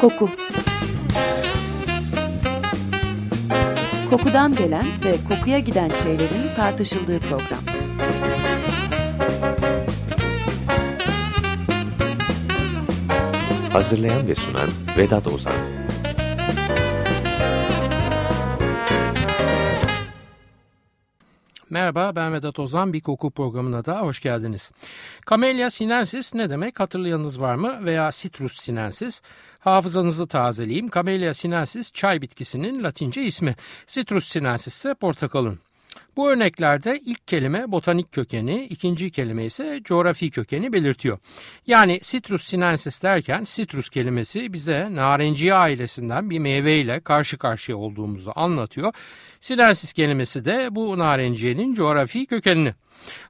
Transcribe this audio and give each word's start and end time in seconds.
Koku 0.00 0.30
Kokudan 4.10 4.54
gelen 4.54 4.86
ve 5.04 5.16
kokuya 5.28 5.58
giden 5.58 5.90
şeylerin 5.90 6.54
tartışıldığı 6.56 7.20
program. 7.20 7.60
Hazırlayan 13.72 14.28
ve 14.28 14.34
sunan 14.34 14.68
Vedat 14.98 15.26
Ozan 15.26 15.54
Merhaba 21.70 22.16
ben 22.16 22.32
Vedat 22.32 22.58
Ozan 22.58 22.92
bir 22.92 23.00
koku 23.00 23.30
programına 23.30 23.84
da 23.84 24.00
hoş 24.00 24.20
geldiniz. 24.20 24.70
Camellia 25.30 25.70
sinensis 25.70 26.34
ne 26.34 26.50
demek 26.50 26.80
hatırlayanınız 26.80 27.40
var 27.40 27.54
mı 27.54 27.84
veya 27.84 28.10
Citrus 28.12 28.60
sinensis? 28.60 29.22
Hafızanızı 29.68 30.26
tazeleyeyim. 30.26 30.90
Camellia 30.90 31.34
sinensis 31.34 31.92
çay 31.92 32.22
bitkisinin 32.22 32.82
latince 32.82 33.22
ismi. 33.22 33.56
Citrus 33.86 34.28
sinensis 34.28 34.74
ise 34.74 34.94
portakalın. 34.94 35.58
Bu 36.16 36.30
örneklerde 36.30 37.00
ilk 37.04 37.28
kelime 37.28 37.72
botanik 37.72 38.12
kökeni, 38.12 38.64
ikinci 38.64 39.10
kelime 39.10 39.44
ise 39.44 39.80
coğrafi 39.84 40.30
kökeni 40.30 40.72
belirtiyor. 40.72 41.18
Yani 41.66 42.00
citrus 42.02 42.44
sinensis 42.44 43.02
derken 43.02 43.44
citrus 43.44 43.88
kelimesi 43.88 44.52
bize 44.52 44.88
narenciye 44.90 45.54
ailesinden 45.54 46.30
bir 46.30 46.38
meyveyle 46.38 47.00
karşı 47.00 47.38
karşıya 47.38 47.78
olduğumuzu 47.78 48.32
anlatıyor. 48.36 48.92
Sinensis 49.40 49.92
kelimesi 49.92 50.44
de 50.44 50.68
bu 50.70 50.98
narenciyenin 50.98 51.74
coğrafi 51.74 52.26
kökenini. 52.26 52.74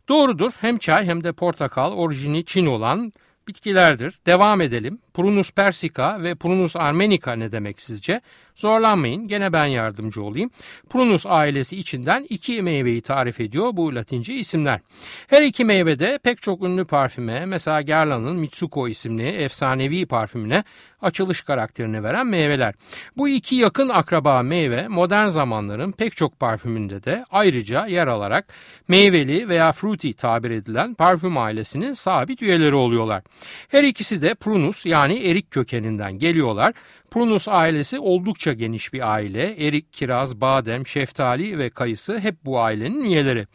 Doğrudur 0.08 0.52
hem 0.60 0.78
çay 0.78 1.06
hem 1.06 1.24
de 1.24 1.32
portakal 1.32 1.92
orijini 1.92 2.44
Çin 2.44 2.66
olan 2.66 3.12
bitkilerdir. 3.48 4.14
Devam 4.26 4.60
edelim. 4.60 4.98
Prunus 5.14 5.50
persica 5.50 6.22
ve 6.22 6.34
Prunus 6.34 6.76
armenica 6.76 7.32
ne 7.32 7.52
demek 7.52 7.80
sizce? 7.80 8.20
Zorlanmayın 8.58 9.28
gene 9.28 9.52
ben 9.52 9.66
yardımcı 9.66 10.22
olayım. 10.22 10.50
Prunus 10.90 11.26
ailesi 11.26 11.76
içinden 11.76 12.26
iki 12.28 12.62
meyveyi 12.62 13.02
tarif 13.02 13.40
ediyor 13.40 13.70
bu 13.72 13.94
latince 13.94 14.34
isimler. 14.34 14.80
Her 15.26 15.42
iki 15.42 15.64
meyve 15.64 15.98
de 15.98 16.18
pek 16.22 16.42
çok 16.42 16.62
ünlü 16.62 16.84
parfüme 16.84 17.46
mesela 17.46 17.82
Guerlain'ın 17.82 18.36
Mitsuko 18.36 18.88
isimli 18.88 19.26
efsanevi 19.28 20.06
parfümüne 20.06 20.64
açılış 21.02 21.42
karakterini 21.42 22.02
veren 22.02 22.26
meyveler. 22.26 22.74
Bu 23.16 23.28
iki 23.28 23.54
yakın 23.56 23.88
akraba 23.88 24.42
meyve 24.42 24.88
modern 24.88 25.28
zamanların 25.28 25.92
pek 25.92 26.16
çok 26.16 26.40
parfümünde 26.40 27.04
de 27.04 27.24
ayrıca 27.30 27.86
yer 27.86 28.06
alarak 28.06 28.52
meyveli 28.88 29.48
veya 29.48 29.72
fruity 29.72 30.10
tabir 30.10 30.50
edilen 30.50 30.94
parfüm 30.94 31.38
ailesinin 31.38 31.92
sabit 31.92 32.42
üyeleri 32.42 32.74
oluyorlar. 32.74 33.22
Her 33.68 33.84
ikisi 33.84 34.22
de 34.22 34.34
prunus 34.34 34.86
yani 34.86 35.26
erik 35.26 35.50
kökeninden 35.50 36.18
geliyorlar. 36.18 36.74
Prunus 37.10 37.48
ailesi 37.48 37.98
oldukça 37.98 38.52
geniş 38.52 38.92
bir 38.92 39.12
aile. 39.12 39.66
Erik, 39.66 39.92
kiraz, 39.92 40.40
badem, 40.40 40.86
şeftali 40.86 41.58
ve 41.58 41.70
kayısı 41.70 42.18
hep 42.18 42.44
bu 42.44 42.60
ailenin 42.60 43.04
üyeleri. 43.04 43.46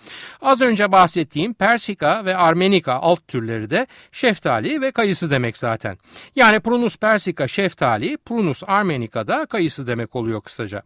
Az 0.42 0.62
önce 0.62 0.92
bahsettiğim 0.92 1.54
Persika 1.54 2.26
ve 2.26 2.38
Armenika 2.38 2.94
alt 2.94 3.28
türleri 3.28 3.70
de 3.70 3.88
şeftali 4.12 4.82
ve 4.82 4.92
kayısı 4.92 5.32
demek 5.32 5.58
zaten. 5.58 5.98
Yani 6.36 6.60
Prunus 6.60 6.98
persika 6.98 7.48
şeftali, 7.48 8.18
Prunus 8.18 8.64
armenika 8.68 9.28
da 9.28 9.46
kayısı 9.46 9.88
demek 9.88 10.16
oluyor 10.16 10.42
kısaca. 10.42 10.84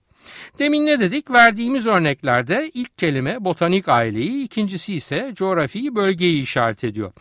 Demin 0.60 0.86
ne 0.86 1.00
dedik? 1.00 1.32
Verdiğimiz 1.32 1.88
örneklerde 1.88 2.72
ilk 2.74 2.98
kelime 2.98 3.46
botanik 3.46 3.90
aileyi, 3.90 4.44
ikincisi 4.44 4.94
ise 4.94 5.32
coğrafi 5.36 5.96
bölgeyi 5.96 6.42
işaret 6.42 6.84
ediyor. 6.84 7.12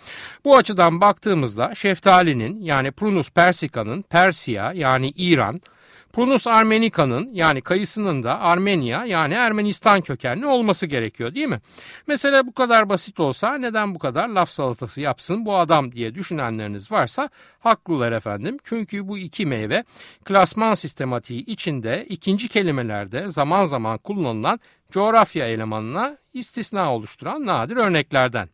Bu 0.45 0.57
açıdan 0.57 1.01
baktığımızda 1.01 1.75
şeftalinin 1.75 2.63
yani 2.63 2.91
Prunus 2.91 3.31
persica'nın 3.31 4.03
Persia 4.03 4.73
yani 4.73 5.11
İran, 5.11 5.61
Prunus 6.17 6.47
armenica'nın 6.47 7.31
yani 7.33 7.61
kayısının 7.61 8.23
da 8.23 8.41
Armenia 8.41 9.05
yani 9.05 9.35
Ermenistan 9.35 10.01
kökenli 10.01 10.47
olması 10.47 10.87
gerekiyor 10.87 11.35
değil 11.35 11.49
mi? 11.49 11.61
Mesela 12.07 12.47
bu 12.47 12.53
kadar 12.53 12.89
basit 12.89 13.21
olsa 13.21 13.55
neden 13.59 13.95
bu 13.95 13.99
kadar 13.99 14.29
laf 14.29 14.51
salatası 14.51 15.01
yapsın 15.01 15.47
bu 15.47 15.57
adam 15.57 15.93
diye 15.93 16.15
düşünenleriniz 16.15 16.93
varsa 16.93 17.29
haklılar 17.61 18.13
efendim. 18.13 18.59
Çünkü 18.65 19.09
bu 19.09 19.19
iki 19.19 19.47
meyve 19.47 19.85
klasman 20.25 20.75
sistematiği 20.75 21.45
içinde 21.45 22.07
ikinci 22.09 22.49
kelimelerde 22.49 23.29
zaman 23.29 23.67
zaman 23.67 23.99
kullanılan 23.99 24.61
coğrafya 24.91 25.49
elemanına 25.49 26.17
istisna 26.33 26.95
oluşturan 26.95 27.47
nadir 27.47 27.77
örneklerden. 27.77 28.49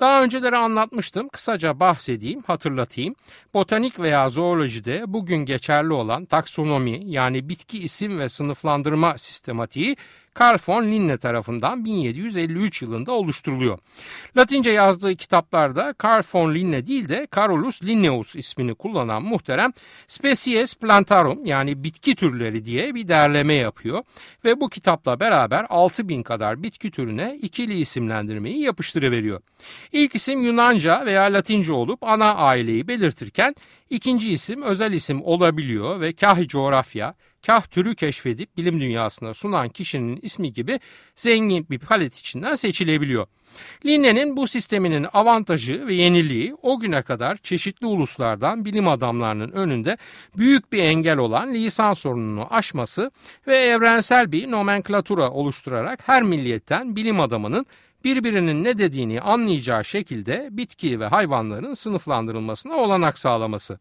Daha 0.00 0.22
önceleri 0.22 0.56
anlatmıştım. 0.56 1.28
Kısaca 1.28 1.80
bahsedeyim, 1.80 2.42
hatırlatayım. 2.42 3.14
Botanik 3.54 4.00
veya 4.00 4.28
zoolojide 4.28 5.04
bugün 5.06 5.36
geçerli 5.36 5.92
olan 5.92 6.24
taksonomi 6.24 7.00
yani 7.04 7.48
bitki 7.48 7.78
isim 7.78 8.18
ve 8.18 8.28
sınıflandırma 8.28 9.18
sistematiği 9.18 9.96
Carl 10.40 10.58
von 10.68 10.84
Linne 10.84 11.18
tarafından 11.18 11.84
1753 11.84 12.82
yılında 12.82 13.12
oluşturuluyor. 13.12 13.78
Latince 14.36 14.70
yazdığı 14.70 15.16
kitaplarda 15.16 15.94
Carl 16.04 16.22
von 16.34 16.54
Linne 16.54 16.86
değil 16.86 17.08
de 17.08 17.28
Carolus 17.36 17.82
Linnaeus 17.82 18.36
ismini 18.36 18.74
kullanan 18.74 19.22
muhterem 19.22 19.72
Species 20.08 20.74
Plantarum 20.74 21.44
yani 21.44 21.84
bitki 21.84 22.14
türleri 22.14 22.64
diye 22.64 22.94
bir 22.94 23.08
derleme 23.08 23.54
yapıyor 23.54 24.02
ve 24.44 24.60
bu 24.60 24.68
kitapla 24.68 25.20
beraber 25.20 25.66
6000 25.68 26.22
kadar 26.22 26.62
bitki 26.62 26.90
türüne 26.90 27.38
ikili 27.42 27.78
isimlendirmeyi 27.78 28.60
yapıştırıveriyor. 28.60 29.40
İlk 29.92 30.14
isim 30.14 30.44
Yunanca 30.44 31.06
veya 31.06 31.22
Latince 31.22 31.72
olup 31.72 32.02
ana 32.02 32.34
aileyi 32.34 32.88
belirtirken 32.88 33.54
ikinci 33.90 34.32
isim 34.32 34.62
özel 34.62 34.92
isim 34.92 35.22
olabiliyor 35.22 36.00
ve 36.00 36.12
kah 36.12 36.48
coğrafya, 36.48 37.14
kah 37.48 37.66
türü 37.66 37.94
keşfedip 37.94 38.56
bilim 38.56 38.80
dünyasına 38.80 39.34
sunan 39.34 39.68
kişinin 39.68 40.18
ismi 40.22 40.52
gibi 40.52 40.80
zengin 41.16 41.66
bir 41.70 41.78
palet 41.78 42.16
içinden 42.16 42.54
seçilebiliyor. 42.54 43.26
Linne'nin 43.86 44.36
bu 44.36 44.48
sisteminin 44.48 45.06
avantajı 45.12 45.86
ve 45.86 45.94
yeniliği 45.94 46.54
o 46.62 46.80
güne 46.80 47.02
kadar 47.02 47.36
çeşitli 47.36 47.86
uluslardan 47.86 48.64
bilim 48.64 48.88
adamlarının 48.88 49.52
önünde 49.52 49.96
büyük 50.36 50.72
bir 50.72 50.82
engel 50.82 51.18
olan 51.18 51.54
lisan 51.54 51.94
sorununu 51.94 52.46
aşması 52.50 53.10
ve 53.46 53.56
evrensel 53.56 54.32
bir 54.32 54.50
nomenklatura 54.50 55.30
oluşturarak 55.30 56.08
her 56.08 56.22
milliyetten 56.22 56.96
bilim 56.96 57.20
adamının 57.20 57.66
birbirinin 58.04 58.64
ne 58.64 58.78
dediğini 58.78 59.20
anlayacağı 59.20 59.84
şekilde 59.84 60.48
bitki 60.50 61.00
ve 61.00 61.06
hayvanların 61.06 61.74
sınıflandırılmasına 61.74 62.74
olanak 62.74 63.18
sağlaması. 63.18 63.78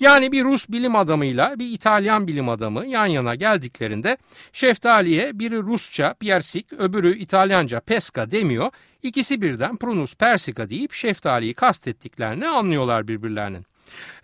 Yani 0.00 0.32
bir 0.32 0.44
Rus 0.44 0.68
bilim 0.68 0.96
adamıyla 0.96 1.58
bir 1.58 1.70
İtalyan 1.72 2.26
bilim 2.26 2.48
adamı 2.48 2.86
yan 2.86 3.06
yana 3.06 3.34
geldiklerinde 3.34 4.16
şeftaliye 4.52 5.38
biri 5.38 5.62
Rusça 5.62 6.14
piersik 6.14 6.72
öbürü 6.72 7.18
İtalyanca 7.18 7.80
pesca 7.80 8.30
demiyor. 8.30 8.70
İkisi 9.02 9.42
birden 9.42 9.76
Prunus 9.76 10.14
persica 10.14 10.70
deyip 10.70 10.92
şeftaliyi 10.92 11.54
kastettiklerini 11.54 12.48
anlıyorlar 12.48 13.08
birbirlerinin. 13.08 13.66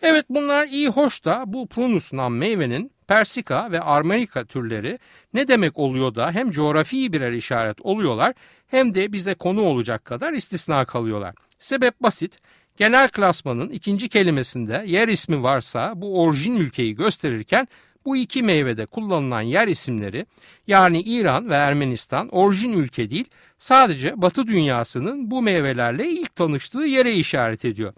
Evet 0.02 0.24
bunlar 0.28 0.66
iyi 0.66 0.88
hoş 0.88 1.24
da 1.24 1.44
bu 1.46 1.68
Prunus 1.68 2.12
nam 2.12 2.36
meyvenin 2.36 2.92
Persika 3.08 3.72
ve 3.72 3.80
Armenika 3.80 4.44
türleri 4.44 4.98
ne 5.34 5.48
demek 5.48 5.78
oluyor 5.78 6.14
da 6.14 6.32
hem 6.32 6.50
coğrafi 6.50 7.12
birer 7.12 7.32
işaret 7.32 7.80
oluyorlar 7.80 8.34
hem 8.66 8.94
de 8.94 9.12
bize 9.12 9.34
konu 9.34 9.62
olacak 9.62 10.04
kadar 10.04 10.32
istisna 10.32 10.84
kalıyorlar. 10.84 11.34
Sebep 11.58 12.02
basit. 12.02 12.38
Genel 12.76 13.08
klasmanın 13.08 13.68
ikinci 13.68 14.08
kelimesinde 14.08 14.84
yer 14.86 15.08
ismi 15.08 15.42
varsa 15.42 15.92
bu 15.96 16.22
orijin 16.22 16.56
ülkeyi 16.56 16.94
gösterirken 16.94 17.68
bu 18.08 18.16
iki 18.16 18.42
meyvede 18.42 18.86
kullanılan 18.86 19.40
yer 19.40 19.68
isimleri 19.68 20.26
yani 20.66 21.00
İran 21.00 21.50
ve 21.50 21.54
Ermenistan 21.54 22.28
orijin 22.28 22.72
ülke 22.72 23.10
değil 23.10 23.24
sadece 23.58 24.22
Batı 24.22 24.46
dünyasının 24.46 25.30
bu 25.30 25.42
meyvelerle 25.42 26.08
ilk 26.08 26.36
tanıştığı 26.36 26.78
yere 26.78 27.12
işaret 27.12 27.64
ediyor. 27.64 27.92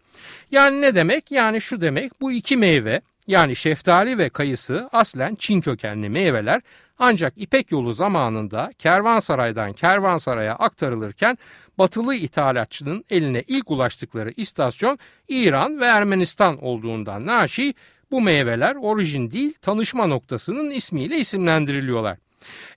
Yani 0.50 0.81
ne 0.81 0.94
demek? 0.94 1.31
Yani 1.31 1.61
şu 1.61 1.81
demek 1.81 2.20
bu 2.20 2.32
iki 2.32 2.56
meyve 2.56 3.00
yani 3.26 3.56
şeftali 3.56 4.19
ve 4.19 4.29
kayısı 4.29 4.88
aslen 4.93 5.34
Çin 5.34 5.61
kökenli 5.61 6.08
meyveler 6.08 6.62
ancak 6.99 7.32
İpek 7.37 7.73
yolu 7.73 7.93
zamanında 7.93 8.73
kervansaraydan 8.79 9.73
kervansaraya 9.73 10.55
aktarılırken 10.55 11.38
batılı 11.79 12.14
ithalatçının 12.14 13.05
eline 13.11 13.44
ilk 13.49 13.70
ulaştıkları 13.70 14.32
istasyon 14.37 14.99
İran 15.29 15.81
ve 15.81 15.87
Ermenistan 15.87 16.64
olduğundan 16.64 17.26
naşi 17.26 17.75
bu 18.10 18.20
meyveler 18.20 18.76
orijin 18.80 19.30
değil 19.30 19.54
tanışma 19.62 20.06
noktasının 20.06 20.70
ismiyle 20.70 21.18
isimlendiriliyorlar. 21.18 22.18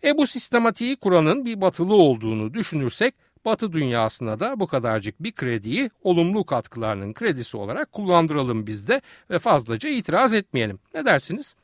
E 0.04 0.18
bu 0.18 0.28
sistematiği 0.28 0.96
kuranın 0.96 1.46
bir 1.46 1.62
batılı 1.62 1.96
olduğunu 1.96 2.54
düşünürsek 2.54 3.16
Batı 3.46 3.74
dünyasına 3.74 4.40
da 4.40 4.60
bu 4.60 4.68
kadarcık 4.68 5.24
bir 5.24 5.32
krediyi 5.32 5.90
olumlu 6.04 6.44
katkılarının 6.44 7.14
kredisi 7.14 7.58
olarak 7.58 7.92
kullandıralım 7.92 8.68
biz 8.68 8.88
de 8.88 9.02
ve 9.30 9.40
fazlaca 9.40 9.90
itiraz 9.90 10.34
etmeyelim. 10.34 10.80
Ne 10.94 11.06
dersiniz? 11.06 11.56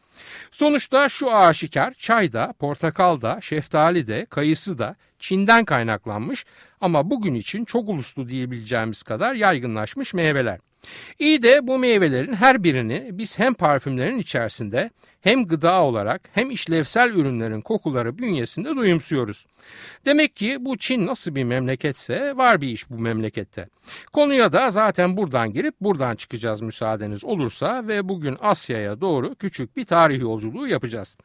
Sonuçta 0.52 1.10
şu 1.10 1.36
aşikar 1.36 1.94
çay 1.94 2.32
da, 2.32 2.54
portakal 2.60 3.22
da, 3.22 3.42
şeftali 3.42 4.08
de, 4.08 4.26
kayısı 4.30 4.78
da 4.78 4.96
Çin'den 5.20 5.66
kaynaklanmış 5.66 6.46
ama 6.82 7.10
bugün 7.10 7.36
için 7.36 7.66
çok 7.66 7.90
uluslu 7.90 8.30
diyebileceğimiz 8.30 9.04
kadar 9.04 9.36
yaygınlaşmış 9.36 10.14
meyveler. 10.14 10.60
İyi 11.20 11.44
de 11.44 11.68
bu 11.68 11.80
meyvelerin 11.80 12.34
her 12.34 12.64
birini 12.64 13.10
biz 13.12 13.40
hem 13.40 13.54
parfümlerin 13.54 14.20
içerisinde 14.20 14.90
hem 15.22 15.48
gıda 15.48 15.84
olarak 15.84 16.30
hem 16.34 16.52
işlevsel 16.52 17.10
ürünlerin 17.10 17.62
kokuları 17.62 18.18
bünyesinde 18.18 18.76
duyumsuyoruz. 18.76 19.46
Demek 20.06 20.36
ki 20.36 20.58
bu 20.60 20.78
Çin 20.78 21.08
nasıl 21.08 21.36
bir 21.36 21.44
memleketse 21.44 22.38
var 22.38 22.62
bir 22.62 22.68
iş 22.68 22.90
bu 22.90 23.00
memlekette. 23.00 23.68
Konuya 24.14 24.54
da 24.54 24.72
zaten 24.72 25.18
buradan 25.18 25.54
girip 25.54 25.76
buradan 25.82 26.16
çıkacağız 26.16 26.62
müsaadeniz 26.62 27.26
olursa 27.26 27.88
ve 27.88 28.10
bugün 28.10 28.38
Asya'ya 28.42 29.02
doğru 29.02 29.36
küçük 29.36 29.78
bir 29.78 29.86
tarih 29.86 30.22
yolculuğu 30.22 30.68
yapacağız. 30.68 31.16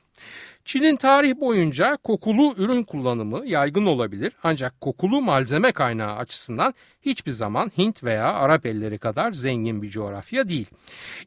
Çin'in 0.65 0.97
tarih 0.97 1.35
boyunca 1.37 1.97
kokulu 1.97 2.55
ürün 2.57 2.83
kullanımı 2.83 3.47
yaygın 3.47 3.87
olabilir 3.87 4.33
ancak 4.43 4.81
kokulu 4.81 5.23
malzeme 5.23 5.73
kaynağı 5.73 6.17
açısından 6.17 6.75
hiçbir 7.03 7.33
zaman 7.33 7.73
Hint 7.79 8.05
veya 8.05 8.33
Arap 8.33 8.67
elleri 8.67 8.99
kadar 8.99 9.33
zengin 9.33 9.83
bir 9.83 9.89
coğrafya 9.89 10.49
değil. 10.49 10.67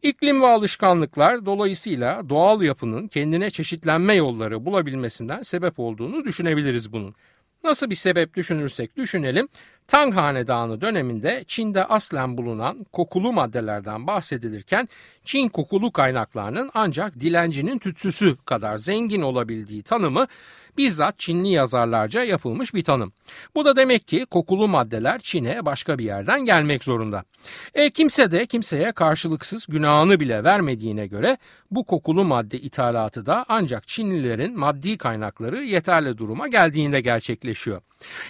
İklim 0.01 0.41
ve 0.41 0.47
alışkanlıklar 0.47 1.45
dolayısıyla 1.45 2.29
doğal 2.29 2.61
yapının 2.61 3.07
kendine 3.07 3.49
çeşitlenme 3.49 4.13
yolları 4.13 4.65
bulabilmesinden 4.65 5.41
sebep 5.41 5.79
olduğunu 5.79 6.23
düşünebiliriz 6.23 6.93
bunun. 6.93 7.15
Nasıl 7.63 7.89
bir 7.89 7.95
sebep 7.95 8.33
düşünürsek 8.33 8.97
düşünelim, 8.97 9.47
Tang 9.87 10.15
Hanedanı 10.15 10.81
döneminde 10.81 11.43
Çin'de 11.47 11.85
aslen 11.85 12.37
bulunan 12.37 12.85
kokulu 12.93 13.33
maddelerden 13.33 14.07
bahsedilirken 14.07 14.89
Çin 15.23 15.49
kokulu 15.49 15.91
kaynaklarının 15.91 16.71
ancak 16.73 17.19
dilencinin 17.19 17.77
tütsüsü 17.79 18.35
kadar 18.45 18.77
zengin 18.77 19.21
olabildiği 19.21 19.83
tanımı 19.83 20.27
bizzat 20.77 21.19
Çinli 21.19 21.49
yazarlarca 21.49 22.23
yapılmış 22.23 22.73
bir 22.73 22.83
tanım. 22.83 23.13
Bu 23.55 23.65
da 23.65 23.75
demek 23.75 24.07
ki 24.07 24.25
kokulu 24.25 24.67
maddeler 24.67 25.19
Çin'e 25.19 25.65
başka 25.65 25.99
bir 25.99 26.03
yerden 26.03 26.45
gelmek 26.45 26.83
zorunda. 26.83 27.23
E 27.73 27.89
kimse 27.89 28.31
de 28.31 28.45
kimseye 28.45 28.91
karşılıksız 28.91 29.65
günahını 29.67 30.19
bile 30.19 30.43
vermediğine 30.43 31.07
göre 31.07 31.37
bu 31.71 31.83
kokulu 31.83 32.23
madde 32.23 32.59
ithalatı 32.59 33.25
da 33.25 33.45
ancak 33.47 33.87
Çinlilerin 33.87 34.59
maddi 34.59 34.97
kaynakları 34.97 35.63
yeterli 35.63 36.17
duruma 36.17 36.47
geldiğinde 36.47 37.01
gerçekleşiyor. 37.01 37.81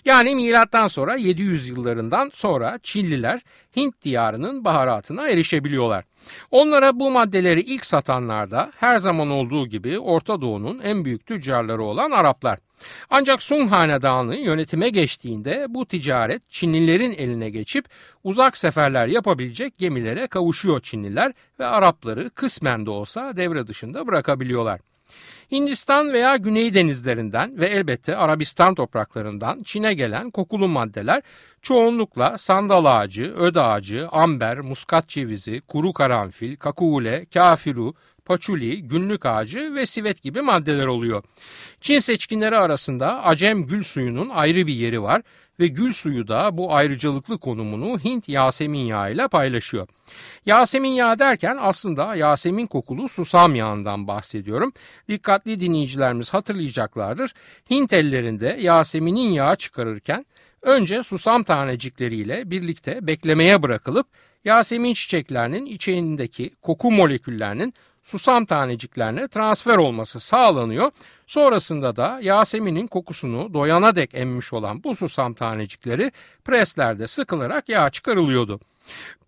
Yani 0.05 0.35
milattan 0.35 0.87
sonra 0.87 1.15
700 1.15 1.67
yıllarından 1.67 2.31
sonra 2.33 2.79
Çinliler 2.83 3.41
Hint 3.75 4.01
diyarının 4.01 4.65
baharatına 4.65 5.29
erişebiliyorlar. 5.29 6.05
Onlara 6.51 6.99
bu 6.99 7.11
maddeleri 7.11 7.61
ilk 7.61 7.85
satanlar 7.85 8.51
da 8.51 8.71
her 8.75 8.97
zaman 8.97 9.29
olduğu 9.29 9.67
gibi 9.67 9.99
Orta 9.99 10.41
Doğu'nun 10.41 10.79
en 10.79 11.05
büyük 11.05 11.25
tüccarları 11.25 11.83
olan 11.83 12.11
Araplar. 12.11 12.59
Ancak 13.09 13.43
Sung 13.43 13.71
Hanedanı 13.71 14.35
yönetime 14.35 14.89
geçtiğinde 14.89 15.65
bu 15.69 15.85
ticaret 15.85 16.49
Çinlilerin 16.49 17.11
eline 17.11 17.49
geçip 17.49 17.85
uzak 18.23 18.57
seferler 18.57 19.07
yapabilecek 19.07 19.77
gemilere 19.77 20.27
kavuşuyor 20.27 20.79
Çinliler 20.79 21.33
ve 21.59 21.65
Arapları 21.65 22.29
kısmen 22.29 22.85
de 22.85 22.89
olsa 22.89 23.37
devre 23.37 23.67
dışında 23.67 24.07
bırakabiliyorlar. 24.07 24.79
Hindistan 25.51 26.13
veya 26.13 26.35
Güney 26.35 26.73
denizlerinden 26.73 27.59
ve 27.59 27.65
elbette 27.67 28.15
Arabistan 28.15 28.75
topraklarından 28.75 29.63
Çin'e 29.63 29.93
gelen 29.93 30.31
kokulu 30.31 30.67
maddeler 30.67 31.21
çoğunlukla 31.61 32.37
sandal 32.37 32.85
ağacı, 32.85 33.33
öd 33.33 33.55
ağacı, 33.55 34.07
amber, 34.11 34.59
muskat 34.59 35.07
cevizi, 35.07 35.61
kuru 35.61 35.93
karanfil, 35.93 36.55
kakule, 36.55 37.25
kafiru, 37.33 37.93
paçuli, 38.27 38.83
günlük 38.83 39.25
ağacı 39.25 39.75
ve 39.75 39.85
sivet 39.85 40.21
gibi 40.21 40.41
maddeler 40.41 40.87
oluyor. 40.87 41.23
Çin 41.81 41.99
seçkinleri 41.99 42.57
arasında 42.57 43.23
acem 43.23 43.65
gül 43.65 43.83
suyunun 43.83 44.29
ayrı 44.29 44.67
bir 44.67 44.73
yeri 44.73 45.01
var 45.01 45.21
ve 45.59 45.67
gül 45.67 45.93
suyu 45.93 46.27
da 46.27 46.57
bu 46.57 46.73
ayrıcalıklı 46.73 47.37
konumunu 47.37 47.99
Hint 47.99 48.29
Yasemin 48.29 48.85
yağı 48.85 49.13
ile 49.13 49.27
paylaşıyor. 49.27 49.87
Yasemin 50.45 50.89
yağı 50.89 51.19
derken 51.19 51.57
aslında 51.61 52.15
Yasemin 52.15 52.67
kokulu 52.67 53.09
susam 53.09 53.55
yağından 53.55 54.07
bahsediyorum. 54.07 54.73
Dikkatli 55.09 55.59
dinleyicilerimiz 55.59 56.29
hatırlayacaklardır. 56.29 57.33
Hint 57.69 57.93
ellerinde 57.93 58.57
Yasemin'in 58.59 59.31
yağı 59.31 59.55
çıkarırken 59.55 60.25
önce 60.61 61.03
susam 61.03 61.43
tanecikleriyle 61.43 62.51
birlikte 62.51 63.07
beklemeye 63.07 63.63
bırakılıp 63.63 64.07
Yasemin 64.45 64.93
çiçeklerinin 64.93 65.65
içeğindeki 65.65 66.51
koku 66.61 66.91
moleküllerinin 66.91 67.73
susam 68.07 68.45
taneciklerine 68.45 69.27
transfer 69.27 69.77
olması 69.77 70.19
sağlanıyor. 70.19 70.91
Sonrasında 71.25 71.95
da 71.95 72.19
Yasemin'in 72.21 72.87
kokusunu 72.87 73.53
doyana 73.53 73.95
dek 73.95 74.09
emmiş 74.13 74.53
olan 74.53 74.83
bu 74.83 74.95
susam 74.95 75.33
tanecikleri 75.33 76.11
preslerde 76.45 77.07
sıkılarak 77.07 77.69
yağ 77.69 77.89
çıkarılıyordu. 77.89 78.59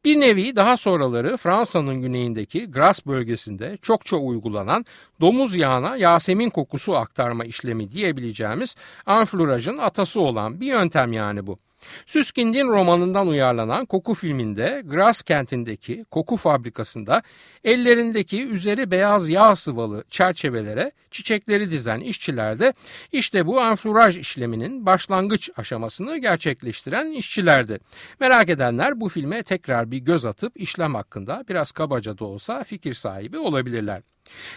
Bir 0.05 0.19
nevi 0.19 0.55
daha 0.55 0.77
sonraları 0.77 1.37
Fransa'nın 1.37 2.01
güneyindeki 2.01 2.71
Gras 2.71 3.05
bölgesinde 3.05 3.77
çokça 3.81 4.17
uygulanan 4.17 4.85
domuz 5.21 5.55
yağına 5.55 5.97
Yasemin 5.97 6.49
kokusu 6.49 6.95
aktarma 6.95 7.45
işlemi 7.45 7.91
diyebileceğimiz 7.91 8.75
anflurajın 9.05 9.77
atası 9.77 10.21
olan 10.21 10.61
bir 10.61 10.67
yöntem 10.67 11.13
yani 11.13 11.47
bu. 11.47 11.57
Süskind'in 12.05 12.67
romanından 12.67 13.27
uyarlanan 13.27 13.85
Koku 13.85 14.13
filminde 14.13 14.81
Gras 14.85 15.21
kentindeki 15.21 16.05
koku 16.11 16.37
fabrikasında 16.37 17.21
ellerindeki 17.63 18.47
üzeri 18.47 18.91
beyaz 18.91 19.29
yağ 19.29 19.55
sıvalı 19.55 20.03
çerçevelere 20.09 20.91
çiçekleri 21.11 21.71
dizen 21.71 21.99
işçiler 21.99 22.59
de 22.59 22.73
işte 23.11 23.47
bu 23.47 23.61
enfluraj 23.61 24.17
işleminin 24.17 24.85
başlangıç 24.85 25.49
aşamasını 25.57 26.17
gerçekleştiren 26.17 27.11
işçilerdi. 27.11 27.79
Merak 28.19 28.49
edenler 28.49 29.01
bu 29.01 29.09
filme 29.09 29.43
tekrar 29.43 29.91
bir 29.91 29.97
göz 29.97 30.25
atıp 30.25 30.61
işlem 30.61 30.95
hakkında 30.95 31.45
biraz 31.49 31.71
kabaca 31.71 32.17
da 32.17 32.25
olsa 32.25 32.63
fikir 32.63 32.93
sahibi 32.93 33.37
olabilirler. 33.37 34.01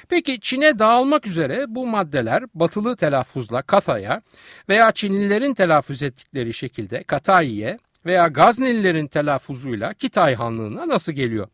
Peki 0.09 0.41
Çin'e 0.41 0.79
dağılmak 0.79 1.27
üzere 1.27 1.65
bu 1.69 1.87
maddeler 1.87 2.45
batılı 2.55 2.97
telaffuzla 2.97 3.63
Kata'ya 3.63 4.23
veya 4.69 4.93
Çinlilerin 4.93 5.55
telaffuz 5.55 6.03
ettikleri 6.03 6.55
şekilde 6.55 7.03
Katayi'ye 7.03 7.79
veya 8.07 8.29
Gaznelilerin 8.29 9.07
telaffuzuyla 9.07 9.95
Kitay 9.95 10.35
Hanlığı'na 10.35 10.89
nasıl 10.89 11.13
geliyor? 11.13 11.49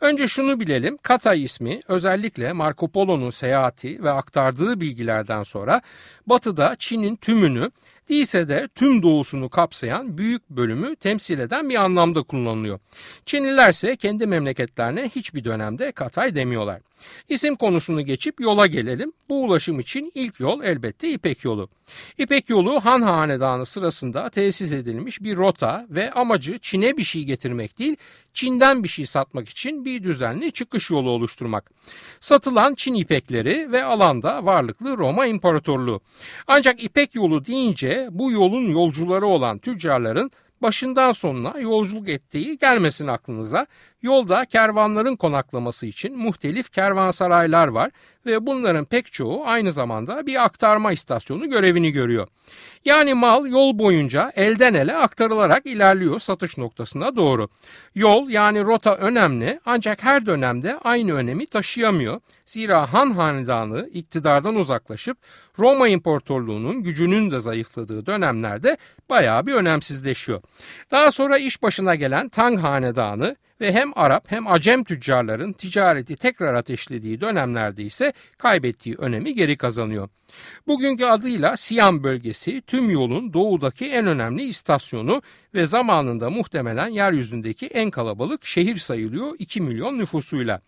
Önce 0.00 0.28
şunu 0.28 0.60
bilelim, 0.60 0.96
Katay 1.02 1.44
ismi 1.44 1.80
özellikle 1.88 2.52
Marco 2.52 2.88
Polo'nun 2.88 3.30
seyahati 3.30 4.02
ve 4.02 4.10
aktardığı 4.10 4.80
bilgilerden 4.80 5.42
sonra 5.42 5.82
batıda 6.26 6.76
Çin'in 6.78 7.16
tümünü 7.16 7.70
değilse 8.08 8.48
de 8.48 8.68
tüm 8.74 9.02
doğusunu 9.02 9.48
kapsayan 9.48 10.18
büyük 10.18 10.50
bölümü 10.50 10.96
temsil 10.96 11.38
eden 11.38 11.68
bir 11.68 11.74
anlamda 11.74 12.22
kullanılıyor. 12.22 12.78
Çinliler 13.26 13.70
ise 13.70 13.96
kendi 13.96 14.26
memleketlerine 14.26 15.08
hiçbir 15.08 15.44
dönemde 15.44 15.92
Katay 15.92 16.34
demiyorlar. 16.34 16.80
İsim 17.28 17.56
konusunu 17.56 18.02
geçip 18.02 18.40
yola 18.40 18.66
gelelim. 18.66 19.12
Bu 19.28 19.42
ulaşım 19.42 19.80
için 19.80 20.12
ilk 20.14 20.40
yol 20.40 20.62
elbette 20.62 21.10
İpek 21.10 21.44
yolu. 21.44 21.68
İpek 22.18 22.48
yolu 22.48 22.80
Han 22.80 23.02
Hanedanı 23.02 23.66
sırasında 23.66 24.30
tesis 24.30 24.72
edilmiş 24.72 25.22
bir 25.22 25.36
rota 25.36 25.86
ve 25.90 26.10
amacı 26.10 26.58
Çin'e 26.58 26.96
bir 26.96 27.04
şey 27.04 27.24
getirmek 27.24 27.78
değil, 27.78 27.96
Çin'den 28.34 28.82
bir 28.82 28.88
şey 28.88 29.06
satmak 29.06 29.48
için 29.48 29.84
bir 29.84 30.02
düzenli 30.02 30.52
çıkış 30.52 30.90
yolu 30.90 31.10
oluşturmak. 31.10 31.70
Satılan 32.20 32.74
Çin 32.74 32.94
ipekleri 32.94 33.72
ve 33.72 33.84
alanda 33.84 34.46
varlıklı 34.46 34.98
Roma 34.98 35.26
İmparatorluğu. 35.26 36.00
Ancak 36.46 36.84
İpek 36.84 37.14
yolu 37.14 37.46
deyince 37.46 38.08
bu 38.10 38.32
yolun 38.32 38.68
yolcuları 38.68 39.26
olan 39.26 39.58
tüccarların 39.58 40.30
başından 40.62 41.12
sonuna 41.12 41.58
yolculuk 41.58 42.08
ettiği 42.08 42.58
gelmesin 42.58 43.06
aklınıza. 43.06 43.66
Yolda 44.04 44.44
kervanların 44.44 45.16
konaklaması 45.16 45.86
için 45.86 46.16
muhtelif 46.16 46.72
kervansaraylar 46.72 47.68
var 47.68 47.90
ve 48.26 48.46
bunların 48.46 48.84
pek 48.84 49.12
çoğu 49.12 49.46
aynı 49.46 49.72
zamanda 49.72 50.26
bir 50.26 50.44
aktarma 50.44 50.92
istasyonu 50.92 51.50
görevini 51.50 51.90
görüyor. 51.90 52.28
Yani 52.84 53.14
mal 53.14 53.46
yol 53.46 53.78
boyunca 53.78 54.32
elden 54.36 54.74
ele 54.74 54.96
aktarılarak 54.96 55.66
ilerliyor 55.66 56.20
satış 56.20 56.58
noktasına 56.58 57.16
doğru. 57.16 57.48
Yol 57.94 58.28
yani 58.28 58.64
rota 58.64 58.96
önemli 58.96 59.60
ancak 59.66 60.02
her 60.02 60.26
dönemde 60.26 60.78
aynı 60.84 61.12
önemi 61.12 61.46
taşıyamıyor. 61.46 62.20
Zira 62.46 62.92
Han 62.92 63.10
Hanedanı 63.10 63.88
iktidardan 63.92 64.54
uzaklaşıp 64.54 65.18
Roma 65.58 65.88
İmparatorluğu'nun 65.88 66.82
gücünün 66.82 67.30
de 67.30 67.40
zayıfladığı 67.40 68.06
dönemlerde 68.06 68.76
bayağı 69.10 69.46
bir 69.46 69.52
önemsizleşiyor. 69.52 70.42
Daha 70.90 71.12
sonra 71.12 71.38
iş 71.38 71.62
başına 71.62 71.94
gelen 71.94 72.28
Tang 72.28 72.60
Hanedanı 72.60 73.36
ve 73.60 73.72
hem 73.72 73.92
Arap 73.96 74.30
hem 74.30 74.46
Acem 74.46 74.84
tüccarların 74.84 75.52
ticareti 75.52 76.16
tekrar 76.16 76.54
ateşlediği 76.54 77.20
dönemlerde 77.20 77.82
ise 77.82 78.12
kaybettiği 78.38 78.94
önemi 78.94 79.34
geri 79.34 79.56
kazanıyor. 79.56 80.08
Bugünkü 80.66 81.04
adıyla 81.04 81.56
Siam 81.56 82.02
bölgesi 82.02 82.62
tüm 82.66 82.90
yolun 82.90 83.32
doğudaki 83.32 83.86
en 83.86 84.06
önemli 84.06 84.42
istasyonu 84.42 85.22
ve 85.54 85.66
zamanında 85.66 86.30
muhtemelen 86.30 86.88
yeryüzündeki 86.88 87.66
en 87.66 87.90
kalabalık 87.90 88.46
şehir 88.46 88.76
sayılıyor 88.76 89.32
2 89.38 89.60
milyon 89.60 89.98
nüfusuyla. 89.98 90.60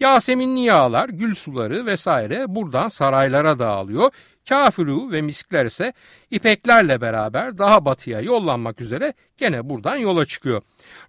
Yaseminli 0.00 0.60
yağlar, 0.60 1.08
gül 1.08 1.34
suları 1.34 1.86
vesaire 1.86 2.44
buradan 2.48 2.88
saraylara 2.88 3.58
dağılıyor. 3.58 4.10
Kafuru 4.48 5.12
ve 5.12 5.22
miskler 5.22 5.66
ise 5.66 5.92
ipeklerle 6.30 7.00
beraber 7.00 7.58
daha 7.58 7.84
batıya 7.84 8.20
yollanmak 8.20 8.80
üzere 8.80 9.12
gene 9.36 9.68
buradan 9.68 9.96
yola 9.96 10.26
çıkıyor. 10.26 10.62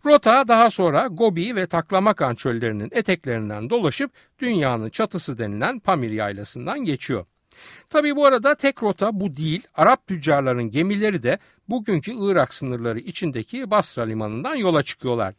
Rota 0.05 0.47
daha 0.47 0.69
sonra 0.69 1.07
Gobi 1.11 1.55
ve 1.55 1.67
Taklamakan 1.67 2.35
çöllerinin 2.35 2.89
eteklerinden 2.91 3.69
dolaşıp 3.69 4.11
dünyanın 4.39 4.89
çatısı 4.89 5.37
denilen 5.37 5.79
Pamir 5.79 6.11
yaylasından 6.11 6.79
geçiyor. 6.79 7.25
Tabi 7.89 8.15
bu 8.15 8.25
arada 8.25 8.55
tek 8.55 8.83
rota 8.83 9.19
bu 9.19 9.35
değil. 9.35 9.61
Arap 9.75 10.07
tüccarların 10.07 10.71
gemileri 10.71 11.23
de 11.23 11.37
bugünkü 11.69 12.11
Irak 12.19 12.53
sınırları 12.53 12.99
içindeki 12.99 13.71
Basra 13.71 14.03
limanından 14.03 14.55
yola 14.55 14.83
çıkıyorlar. 14.83 15.33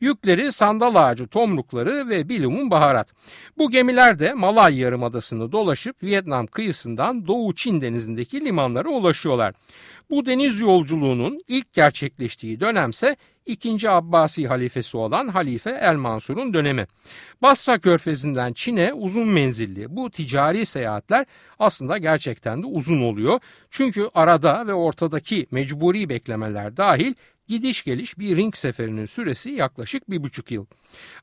Yükleri 0.00 0.52
sandal 0.52 0.94
ağacı 0.94 1.26
tomrukları 1.26 2.08
ve 2.08 2.28
bilumun 2.28 2.70
baharat. 2.70 3.12
Bu 3.58 3.70
gemiler 3.70 4.18
de 4.18 4.34
Malay 4.34 4.78
Yarımadası'nı 4.78 5.52
dolaşıp 5.52 6.02
Vietnam 6.02 6.46
kıyısından 6.46 7.26
Doğu 7.26 7.54
Çin 7.54 7.80
denizindeki 7.80 8.44
limanlara 8.44 8.88
ulaşıyorlar. 8.88 9.54
Bu 10.10 10.26
deniz 10.26 10.60
yolculuğunun 10.60 11.40
ilk 11.48 11.72
gerçekleştiği 11.72 12.60
dönemse 12.60 13.16
2. 13.50 13.90
Abbasi 13.90 14.46
halifesi 14.46 14.96
olan 14.96 15.28
Halife 15.28 15.70
El 15.70 15.96
Mansur'un 15.96 16.54
dönemi. 16.54 16.86
Basra 17.42 17.78
körfezinden 17.78 18.52
Çin'e 18.52 18.92
uzun 18.92 19.28
menzilli 19.28 19.96
bu 19.96 20.10
ticari 20.10 20.66
seyahatler 20.66 21.26
aslında 21.58 21.98
gerçekten 21.98 22.62
de 22.62 22.66
uzun 22.66 23.02
oluyor. 23.02 23.40
Çünkü 23.70 24.08
arada 24.14 24.66
ve 24.66 24.74
ortadaki 24.74 25.46
mecburi 25.50 26.08
beklemeler 26.08 26.76
dahil 26.76 27.14
gidiş 27.48 27.84
geliş 27.84 28.18
bir 28.18 28.36
ring 28.36 28.56
seferinin 28.56 29.04
süresi 29.04 29.50
yaklaşık 29.50 30.10
bir 30.10 30.22
buçuk 30.22 30.50
yıl. 30.50 30.66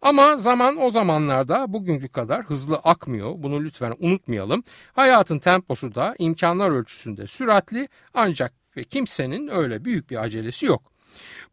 Ama 0.01 0.37
zaman 0.37 0.81
o 0.81 0.91
zamanlarda 0.91 1.73
bugünkü 1.73 2.07
kadar 2.07 2.43
hızlı 2.43 2.75
akmıyor. 2.75 3.33
Bunu 3.37 3.63
lütfen 3.63 3.93
unutmayalım. 3.99 4.63
Hayatın 4.93 5.39
temposu 5.39 5.95
da 5.95 6.15
imkanlar 6.19 6.69
ölçüsünde 6.69 7.27
süratli 7.27 7.87
ancak 8.13 8.53
ve 8.77 8.83
kimsenin 8.83 9.47
öyle 9.47 9.85
büyük 9.85 10.09
bir 10.09 10.23
acelesi 10.23 10.65
yok. 10.65 10.96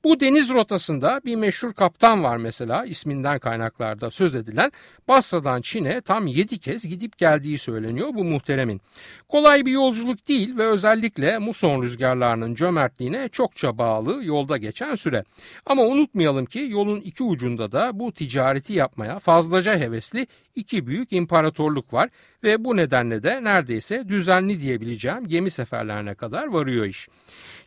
Bu 0.04 0.20
deniz 0.20 0.50
rotasında 0.50 1.20
bir 1.24 1.36
meşhur 1.36 1.72
kaptan 1.72 2.24
var 2.24 2.36
mesela 2.36 2.84
isminden 2.84 3.38
kaynaklarda 3.38 4.10
söz 4.10 4.34
edilen 4.34 4.72
Basra'dan 5.08 5.60
Çin'e 5.60 6.00
tam 6.00 6.26
7 6.26 6.58
kez 6.58 6.86
gidip 6.86 7.18
geldiği 7.18 7.58
söyleniyor 7.58 8.08
bu 8.14 8.24
muhteremin. 8.24 8.80
Kolay 9.28 9.66
bir 9.66 9.72
yolculuk 9.72 10.28
değil 10.28 10.56
ve 10.56 10.66
özellikle 10.66 11.38
muson 11.38 11.82
rüzgarlarının 11.82 12.54
cömertliğine 12.54 13.28
çokça 13.28 13.78
bağlı 13.78 14.24
yolda 14.24 14.56
geçen 14.56 14.94
süre. 14.94 15.24
Ama 15.66 15.82
unutmayalım 15.82 16.46
ki 16.46 16.66
yolun 16.70 17.00
iki 17.00 17.22
ucunda 17.22 17.72
da 17.72 17.98
bu 17.98 18.12
ticareti 18.12 18.72
yapmaya 18.72 19.18
fazlaca 19.18 19.78
hevesli 19.78 20.26
iki 20.54 20.86
büyük 20.86 21.12
imparatorluk 21.12 21.92
var 21.92 22.08
ve 22.44 22.64
bu 22.64 22.76
nedenle 22.76 23.22
de 23.22 23.44
neredeyse 23.44 24.08
düzenli 24.08 24.60
diyebileceğim 24.60 25.26
gemi 25.26 25.50
seferlerine 25.50 26.14
kadar 26.14 26.46
varıyor 26.46 26.84
iş. 26.84 27.08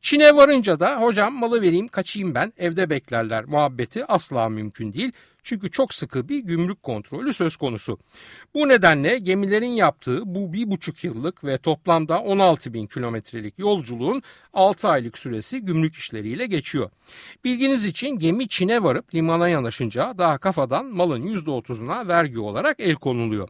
Çin'e 0.01 0.35
varınca 0.35 0.79
da 0.79 1.01
hocam 1.01 1.33
malı 1.33 1.61
vereyim 1.61 1.87
kaçayım 1.87 2.35
ben 2.35 2.53
evde 2.57 2.89
beklerler 2.89 3.45
muhabbeti 3.45 4.05
asla 4.05 4.49
mümkün 4.49 4.93
değil. 4.93 5.11
Çünkü 5.47 5.71
çok 5.71 5.93
sıkı 5.93 6.29
bir 6.29 6.39
gümrük 6.39 6.83
kontrolü 6.83 7.33
söz 7.33 7.55
konusu. 7.55 7.99
Bu 8.53 8.67
nedenle 8.67 9.17
gemilerin 9.17 9.67
yaptığı 9.67 10.21
bu 10.35 10.53
bir 10.53 10.71
buçuk 10.71 11.03
yıllık 11.03 11.43
ve 11.43 11.57
toplamda 11.57 12.19
16 12.19 12.73
bin 12.73 12.87
kilometrelik 12.87 13.59
yolculuğun 13.59 14.23
6 14.53 14.87
aylık 14.87 15.17
süresi 15.17 15.61
gümrük 15.61 15.95
işleriyle 15.95 16.45
geçiyor. 16.45 16.89
Bilginiz 17.43 17.85
için 17.85 18.19
gemi 18.19 18.47
Çin'e 18.47 18.83
varıp 18.83 19.15
limana 19.15 19.49
yanaşınca 19.49 20.13
daha 20.17 20.37
kafadan 20.37 20.85
malın 20.85 21.27
%30'una 21.27 22.07
vergi 22.07 22.39
olarak 22.39 22.79
el 22.79 22.95
konuluyor. 22.95 23.49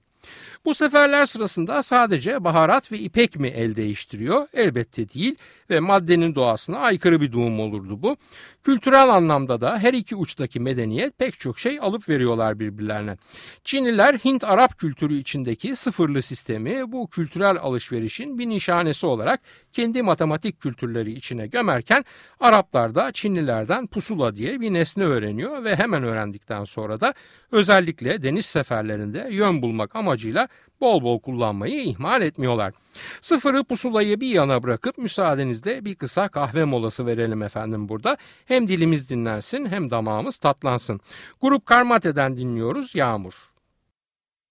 Bu 0.65 0.75
seferler 0.75 1.25
sırasında 1.25 1.83
sadece 1.83 2.43
baharat 2.43 2.91
ve 2.91 2.97
ipek 2.97 3.39
mi 3.39 3.47
el 3.47 3.75
değiştiriyor? 3.75 4.47
Elbette 4.53 5.09
değil 5.09 5.35
ve 5.69 5.79
maddenin 5.79 6.35
doğasına 6.35 6.77
aykırı 6.77 7.21
bir 7.21 7.31
durum 7.31 7.59
olurdu 7.59 8.01
bu. 8.01 8.17
Kültürel 8.63 9.09
anlamda 9.09 9.61
da 9.61 9.79
her 9.79 9.93
iki 9.93 10.15
uçtaki 10.15 10.59
medeniyet 10.59 11.17
pek 11.17 11.39
çok 11.39 11.59
şey 11.59 11.79
alıp 11.81 12.09
veriyorlar 12.09 12.59
birbirlerine. 12.59 13.17
Çinliler 13.63 14.13
Hint-Arap 14.13 14.77
kültürü 14.77 15.17
içindeki 15.17 15.75
sıfırlı 15.75 16.21
sistemi 16.21 16.91
bu 16.91 17.09
kültürel 17.09 17.57
alışverişin 17.61 18.39
bir 18.39 18.49
nişanesi 18.49 19.05
olarak 19.05 19.41
kendi 19.71 20.01
matematik 20.01 20.59
kültürleri 20.59 21.11
içine 21.11 21.47
gömerken 21.47 22.05
Araplar 22.39 22.95
da 22.95 23.11
Çinlilerden 23.11 23.87
pusula 23.87 24.35
diye 24.35 24.61
bir 24.61 24.73
nesne 24.73 25.03
öğreniyor 25.03 25.63
ve 25.63 25.75
hemen 25.75 26.03
öğrendikten 26.03 26.63
sonra 26.63 27.01
da 27.01 27.13
özellikle 27.51 28.23
deniz 28.23 28.45
seferlerinde 28.45 29.27
yön 29.31 29.61
bulmak 29.61 29.95
amacıyla 29.95 30.46
bol 30.81 31.03
bol 31.03 31.19
kullanmayı 31.19 31.83
ihmal 31.83 32.21
etmiyorlar. 32.21 32.73
Sıfırı 33.21 33.63
pusulayı 33.63 34.21
bir 34.21 34.27
yana 34.27 34.63
bırakıp 34.63 34.97
müsaadenizle 34.97 35.85
bir 35.85 35.95
kısa 35.95 36.27
kahve 36.27 36.63
molası 36.63 37.05
verelim 37.05 37.43
efendim 37.43 37.89
burada. 37.89 38.17
Hem 38.45 38.67
dilimiz 38.67 39.09
dinlensin 39.09 39.65
hem 39.65 39.89
damağımız 39.89 40.37
tatlansın. 40.37 40.99
Grup 41.41 41.65
Karmate'den 41.65 42.37
dinliyoruz 42.37 42.95
Yağmur. 42.95 43.33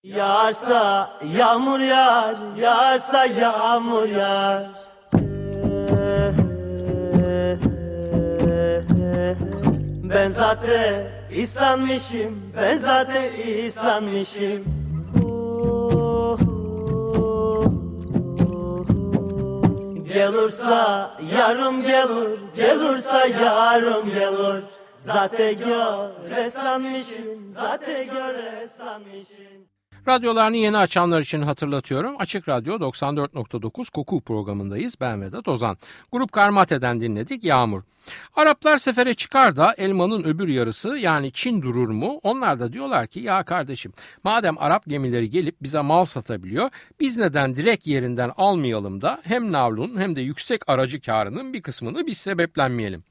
Yağarsa 0.03 1.11
yağmur 1.37 1.81
yağar, 1.81 2.57
yağarsa 2.57 3.25
yağmur 3.25 4.09
yağar. 4.09 4.71
Ben 10.11 10.31
zaten 10.31 11.07
islanmışım, 11.31 12.53
ben 12.57 12.79
zaten 12.79 13.33
islanmışım. 13.33 14.86
Gelursa 20.17 21.17
yarım 21.37 21.83
gelir, 21.83 22.41
gelursa 22.57 23.27
yarım 23.27 24.11
gelir. 24.11 24.65
Zaten 24.97 25.59
gör 25.59 26.37
eslanmışım, 26.37 27.51
zaten 27.51 28.07
gör 28.07 28.35
eslanmışım. 28.63 29.76
Radyolarını 30.09 30.57
yeni 30.57 30.79
açanlar 30.79 31.21
için 31.21 31.43
hatırlatıyorum. 31.43 32.15
Açık 32.19 32.49
Radyo 32.49 32.75
94.9 32.75 33.91
Koku 33.91 34.21
programındayız. 34.21 34.95
Ben 35.01 35.23
Vedat 35.23 35.49
Ozan. 35.49 35.77
Grup 36.13 36.33
Karmate'den 36.33 37.01
dinledik 37.01 37.45
Yağmur. 37.45 37.83
Araplar 38.37 38.79
sefere 38.79 39.15
çıkar 39.15 39.57
da 39.57 39.75
elmanın 39.79 40.25
öbür 40.25 40.49
yarısı 40.49 40.89
yani 40.89 41.33
Çin 41.33 41.63
durur 41.63 41.89
mu? 41.89 42.21
Onlar 42.23 42.61
da 42.61 42.73
diyorlar 42.73 43.07
ki 43.07 43.21
ya 43.21 43.43
kardeşim 43.43 43.93
madem 44.25 44.59
Arap 44.59 44.87
gemileri 44.87 45.31
gelip 45.31 45.63
bize 45.63 45.81
mal 45.81 46.05
satabiliyor 46.05 46.71
biz 47.01 47.17
neden 47.17 47.57
direkt 47.57 47.87
yerinden 47.87 48.33
almayalım 48.37 49.03
da 49.03 49.21
hem 49.23 49.53
navlun 49.53 50.01
hem 50.01 50.17
de 50.17 50.21
yüksek 50.21 50.69
aracı 50.69 51.01
karının 51.01 51.53
bir 51.53 51.63
kısmını 51.63 52.07
biz 52.07 52.19
sebeplenmeyelim. 52.19 53.05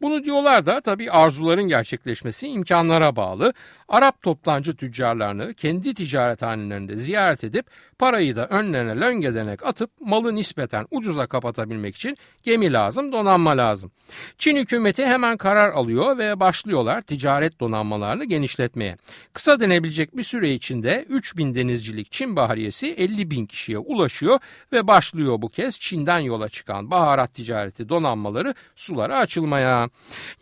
Bunu 0.00 0.24
diyorlar 0.24 0.66
da 0.66 0.80
tabii 0.80 1.10
arzuların 1.10 1.68
gerçekleşmesi 1.68 2.48
imkanlara 2.48 3.16
bağlı. 3.16 3.52
Arap 3.88 4.22
toplancı 4.22 4.76
tüccarlarını 4.76 5.54
kendi 5.54 5.94
ticarethanelerinde 5.94 6.96
ziyaret 6.96 7.44
edip 7.44 7.66
parayı 7.98 8.36
da 8.36 8.46
önlerine 8.46 9.00
löngedenek 9.00 9.66
atıp 9.66 9.90
malı 10.00 10.34
nispeten 10.34 10.86
ucuza 10.90 11.26
kapatabilmek 11.26 11.96
için 11.96 12.16
gemi 12.42 12.72
lazım, 12.72 13.12
donanma 13.12 13.50
lazım. 13.50 13.90
Çin 14.38 14.56
hükümeti 14.56 15.06
hemen 15.06 15.36
karar 15.36 15.70
alıyor 15.72 16.18
ve 16.18 16.40
başlıyorlar 16.40 17.02
ticaret 17.02 17.60
donanmalarını 17.60 18.24
genişletmeye. 18.24 18.96
Kısa 19.32 19.60
denebilecek 19.60 20.16
bir 20.16 20.22
süre 20.22 20.52
içinde 20.54 21.04
3000 21.08 21.54
denizcilik 21.54 22.12
Çin 22.12 22.36
bahariyesi 22.36 22.86
50 22.86 23.30
bin 23.30 23.46
kişiye 23.46 23.78
ulaşıyor 23.78 24.38
ve 24.72 24.86
başlıyor 24.86 25.42
bu 25.42 25.48
kez 25.48 25.80
Çin'den 25.80 26.18
yola 26.18 26.48
çıkan 26.48 26.90
baharat 26.90 27.34
ticareti 27.34 27.88
donanmaları 27.88 28.54
sulara 28.76 29.18
açılmaya. 29.18 29.67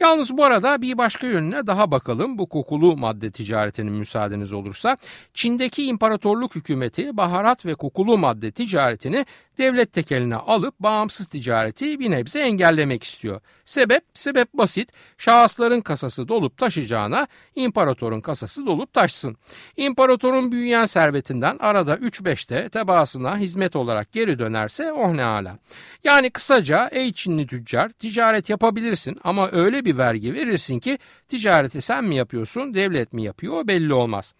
Yalnız 0.01 0.37
bu 0.37 0.45
arada 0.45 0.83
bir 0.83 0.99
başka 0.99 1.27
yönüne 1.27 1.67
daha 1.67 1.91
bakalım 1.91 2.39
bu 2.39 2.49
kokulu 2.49 2.97
madde 2.97 3.31
ticaretinin 3.31 3.93
müsaadeniz 3.93 4.53
olursa. 4.53 4.97
Çin'deki 5.35 5.87
imparatorluk 5.87 6.55
hükümeti 6.55 7.17
baharat 7.17 7.67
ve 7.67 7.75
kokulu 7.75 8.19
madde 8.19 8.51
ticaretini 8.51 9.27
devlet 9.59 9.93
tekeline 9.93 10.37
alıp 10.37 10.81
bağımsız 10.81 11.27
ticareti 11.27 12.01
bir 12.01 12.11
nebze 12.11 12.41
engellemek 12.41 13.05
istiyor. 13.05 13.41
Sebep? 13.65 14.05
Sebep 14.15 14.55
basit. 14.55 14.93
Şahısların 15.19 15.81
kasası 15.81 16.29
dolup 16.29 16.59
taşıyacağına 16.59 17.27
imparatorun 17.55 18.21
kasası 18.21 18.67
dolup 18.67 18.93
taşsın. 18.93 19.37
İmparatorun 19.77 20.53
büyüyen 20.53 20.87
servetinden 20.87 21.57
arada 21.61 21.95
3-5'te 21.95 22.69
tebaasına 22.69 23.39
hizmet 23.39 23.77
olarak 23.77 24.13
geri 24.13 24.39
dönerse 24.39 24.93
oh 24.93 25.13
ne 25.13 25.25
ala. 25.25 25.59
Yani 26.05 26.31
kısaca 26.31 26.89
ey 26.93 27.13
Çinli 27.13 27.47
tüccar 27.47 27.91
ticaret 27.91 28.51
yapabilirsin 28.51 29.19
ama 29.25 29.49
öyle 29.53 29.85
bir 29.85 29.99
vergi 29.99 30.35
verirsin 30.35 30.79
ki 30.79 30.99
ticareti 31.29 31.83
sen 31.83 32.05
mi 32.05 32.15
yapıyorsun 32.15 32.75
devlet 32.75 33.13
mi 33.13 33.23
yapıyor 33.23 33.67
belli 33.67 33.95
olmaz. 33.95 34.35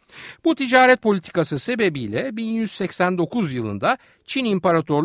Bu 0.45 0.55
ticaret 0.55 1.03
politikası 1.03 1.59
sebebiyle 1.59 2.37
1189 2.37 3.53
yılında 3.53 3.99
Çin 4.25 4.45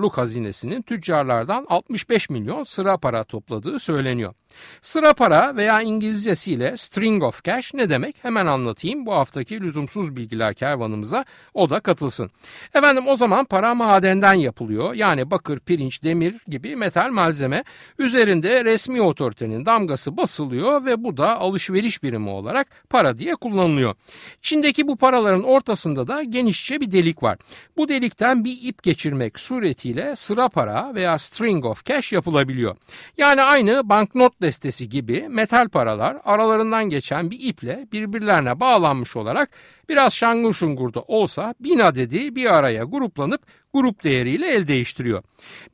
İmparatorluk 0.02 0.18
Hazinesi'nin 0.18 0.82
tüccarlardan 0.82 1.66
65 1.70 2.30
milyon 2.30 2.64
sıra 2.64 2.98
para 2.98 3.24
topladığı 3.24 3.80
söyleniyor. 3.80 4.34
Sıra 4.82 5.14
para 5.14 5.56
veya 5.56 5.82
İngilizcesiyle 5.82 6.78
string 6.78 7.24
of 7.24 7.44
cash 7.44 7.74
ne 7.74 7.90
demek 7.90 8.24
hemen 8.24 8.46
anlatayım 8.46 9.06
bu 9.06 9.14
haftaki 9.14 9.62
lüzumsuz 9.62 10.16
bilgiler 10.16 10.54
kervanımıza 10.54 11.26
o 11.54 11.70
da 11.70 11.80
katılsın. 11.80 12.32
Efendim 12.74 13.04
o 13.08 13.18
zaman 13.18 13.46
para 13.46 13.76
madenden 13.76 14.34
yapılıyor 14.34 14.94
yani 14.94 15.32
bakır, 15.32 15.60
pirinç, 15.60 16.04
demir 16.04 16.36
gibi 16.48 16.76
metal 16.76 17.10
malzeme 17.10 17.64
üzerinde 18.00 18.66
resmi 18.66 19.02
otoritenin 19.02 19.66
damgası 19.66 20.18
basılıyor 20.18 20.86
ve 20.86 21.04
bu 21.04 21.18
da 21.18 21.40
alışveriş 21.40 22.04
birimi 22.04 22.30
olarak 22.30 22.68
para 22.90 23.18
diye 23.18 23.36
kullanılıyor. 23.36 23.96
Çin'deki 24.42 24.88
bu 24.88 24.98
paraların 24.98 25.44
ortasında 25.44 26.08
da 26.08 26.24
genişçe 26.24 26.82
bir 26.82 26.92
delik 26.92 27.24
var. 27.24 27.38
Bu 27.78 27.90
delikten 27.90 28.46
bir 28.46 28.58
ip 28.62 28.84
geçirmek 28.84 29.40
suretiyle 29.40 30.16
sıra 30.16 30.50
para 30.50 30.96
veya 30.96 31.18
string 31.18 31.66
of 31.66 31.86
cash 31.86 32.12
yapılabiliyor. 32.12 32.76
Yani 33.18 33.42
aynı 33.42 33.90
banknot 33.90 34.41
destesi 34.42 34.90
gibi 34.90 35.28
metal 35.30 35.70
paralar 35.70 36.18
aralarından 36.24 36.90
geçen 36.90 37.32
bir 37.32 37.40
iple 37.40 37.88
birbirlerine 37.92 38.60
bağlanmış 38.60 39.16
olarak 39.16 39.50
biraz 39.90 40.14
şangur 40.14 40.54
şungur 40.54 40.94
da 40.94 41.02
olsa 41.02 41.56
bin 41.60 41.80
adedi 41.80 42.36
bir 42.36 42.54
araya 42.58 42.84
gruplanıp 42.84 43.42
grup 43.74 44.04
değeriyle 44.04 44.48
el 44.48 44.68
değiştiriyor. 44.68 45.24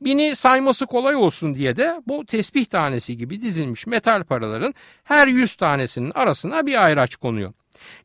Bini 0.00 0.36
sayması 0.36 0.86
kolay 0.86 1.16
olsun 1.16 1.54
diye 1.54 1.76
de 1.76 2.02
bu 2.06 2.26
tesbih 2.26 2.64
tanesi 2.64 3.16
gibi 3.16 3.42
dizilmiş 3.42 3.86
metal 3.86 4.24
paraların 4.24 4.74
her 5.04 5.28
yüz 5.28 5.56
tanesinin 5.56 6.12
arasına 6.14 6.66
bir 6.66 6.84
ayraç 6.84 7.16
konuyor. 7.16 7.52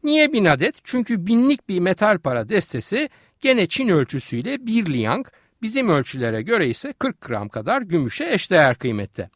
Niye 0.03 0.33
bin 0.33 0.45
adet? 0.45 0.75
Çünkü 0.83 1.27
binlik 1.27 1.69
bir 1.69 1.79
metal 1.79 2.19
para 2.19 2.49
destesi 2.49 3.09
gene 3.41 3.67
Çin 3.67 3.87
ölçüsüyle 3.87 4.67
bir 4.67 4.85
liang, 4.85 5.27
bizim 5.61 5.89
ölçülere 5.89 6.41
göre 6.41 6.67
ise 6.67 6.93
40 6.93 7.21
gram 7.21 7.49
kadar 7.49 7.81
gümüşe 7.81 8.33
eşdeğer 8.33 8.75
kıymette. 8.75 9.29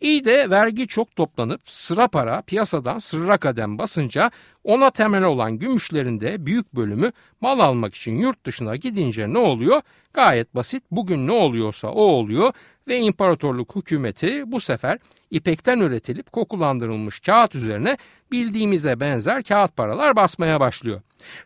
İyi 0.00 0.24
de 0.24 0.50
vergi 0.50 0.86
çok 0.86 1.16
toplanıp 1.16 1.60
sıra 1.70 2.08
para 2.08 2.42
piyasadan 2.42 2.98
sırra 2.98 3.38
kadem 3.38 3.78
basınca 3.78 4.30
ona 4.66 4.90
temel 4.90 5.22
olan 5.24 5.58
gümüşlerin 5.58 6.20
de 6.20 6.46
büyük 6.46 6.74
bölümü 6.74 7.12
mal 7.40 7.60
almak 7.60 7.94
için 7.94 8.18
yurt 8.18 8.46
dışına 8.46 8.76
gidince 8.76 9.32
ne 9.32 9.38
oluyor? 9.38 9.82
Gayet 10.12 10.54
basit 10.54 10.82
bugün 10.90 11.26
ne 11.26 11.32
oluyorsa 11.32 11.88
o 11.88 12.02
oluyor 12.02 12.52
ve 12.88 12.98
imparatorluk 12.98 13.76
hükümeti 13.76 14.52
bu 14.52 14.60
sefer 14.60 14.98
ipekten 15.30 15.80
üretilip 15.80 16.32
kokulandırılmış 16.32 17.20
kağıt 17.20 17.54
üzerine 17.54 17.96
bildiğimize 18.30 19.00
benzer 19.00 19.42
kağıt 19.42 19.76
paralar 19.76 20.16
basmaya 20.16 20.60
başlıyor. 20.60 21.00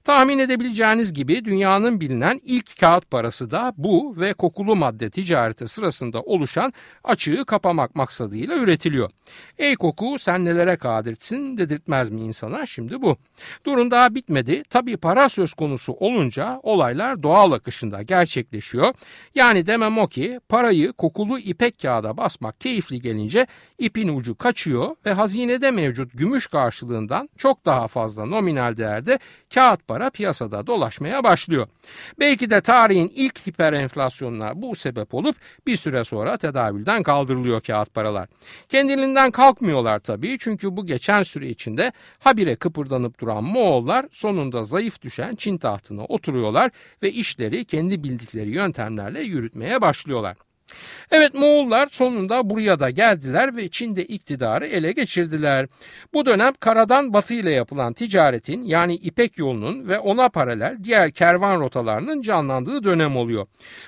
Tahmin 0.05 0.39
edebileceğiniz 0.39 1.12
gibi 1.12 1.45
dünyanın 1.45 2.00
bilinen 2.00 2.41
ilk 2.45 2.81
kağıt 2.81 3.11
parası 3.11 3.50
da 3.50 3.73
bu 3.77 4.15
ve 4.17 4.33
kokulu 4.33 4.77
madde 4.77 5.11
ticareti 5.11 5.69
sırasında 5.69 6.21
oluşan 6.21 6.73
açığı 7.05 7.45
kapamak 7.45 7.95
maksadıyla 7.95 8.57
üretiliyor. 8.57 9.11
Ey 9.59 9.77
koku 9.77 10.19
sen 10.19 10.45
nelere 10.45 10.77
kadirsin 10.77 11.59
dedirtmez 11.59 12.11
mi 12.11 12.21
insana 12.21 12.67
şimdi 12.67 13.03
bu. 13.03 13.10
Durun 13.67 13.90
daha 13.90 14.14
bitmedi. 14.14 14.62
Tabi 14.71 14.97
para 14.97 15.29
söz 15.29 15.55
konusu 15.55 15.93
olunca 15.93 16.61
olaylar 16.62 17.23
doğal 17.23 17.52
akışında 17.52 18.02
gerçekleşiyor. 18.02 18.95
Yani 19.35 19.67
demem 19.67 19.99
o 19.99 20.07
ki 20.07 20.40
parayı 20.49 20.93
kokulu 20.93 21.38
ipek 21.38 21.79
kağıda 21.83 22.17
basmak 22.17 22.61
keyifli 22.61 23.00
gelince 23.00 23.47
ipin 23.79 24.17
ucu 24.17 24.35
kaçıyor 24.35 24.97
ve 25.07 25.12
hazinede 25.12 25.71
mevcut 25.71 26.19
gümüş 26.19 26.47
karşılığından 26.47 27.29
çok 27.37 27.67
daha 27.67 27.88
fazla 27.88 28.26
nominal 28.26 28.76
değerde 28.76 29.19
kağıt 29.55 29.88
para 29.88 30.11
piyasada 30.11 30.67
dolaşmaya 30.67 31.25
başlıyor. 31.25 31.69
Belki 32.19 32.50
de 32.50 32.61
tarihin 32.61 33.12
ilk 33.14 33.47
hiperenflasyonuna 33.47 34.62
bu 34.62 34.76
sebep 34.76 35.14
olup 35.14 35.37
bir 35.67 35.76
süre 35.76 36.05
sonra 36.05 36.37
tedavülden 36.37 37.02
kaldırılıyor 37.02 37.61
kağıt 37.61 37.95
paralar. 37.95 38.29
Kendiliğinden 38.69 39.31
kalkmıyorlar 39.31 39.99
tabii 39.99 40.37
çünkü 40.40 40.76
bu 40.76 40.87
geçen 40.87 41.23
süre 41.23 41.49
içinde 41.49 41.93
habire 42.19 42.57
kıpırdanıp 43.00 43.21
duran 43.21 43.45
Moğollar 43.45 44.07
sonunda 44.12 44.64
zayıf 44.64 45.02
düşen 45.02 45.35
Çin 45.35 45.59
tahtına 45.59 46.04
oturuyorlar 46.04 46.71
ve 47.02 47.12
işleri 47.12 47.64
kendi 47.64 48.04
bildikleri 48.04 48.50
yöntemlerle 48.50 49.23
yürütmeye 49.23 49.80
başlıyorlar. 49.80 50.37
Evet 51.11 51.35
Moğollar 51.35 51.87
sonunda 51.87 52.50
buraya 52.50 52.81
da 52.81 52.91
geldiler 52.91 53.57
ve 53.57 53.69
Çin'de 53.69 54.05
iktidarı 54.05 54.67
ele 54.67 54.93
geçirdiler. 54.93 55.67
Bu 56.15 56.27
dönem 56.27 56.53
karadan 56.61 57.12
batı 57.12 57.35
ile 57.35 57.50
yapılan 57.50 57.93
ticaretin 57.93 58.63
yani 58.63 58.95
İpek 58.95 59.39
yolunun 59.39 59.89
ve 59.89 59.99
ona 59.99 60.28
paralel 60.28 60.78
diğer 60.85 61.11
kervan 61.11 61.61
rotalarının 61.61 62.23
canlandığı 62.23 62.85
dönem 62.85 63.17
oluyor. 63.17 63.47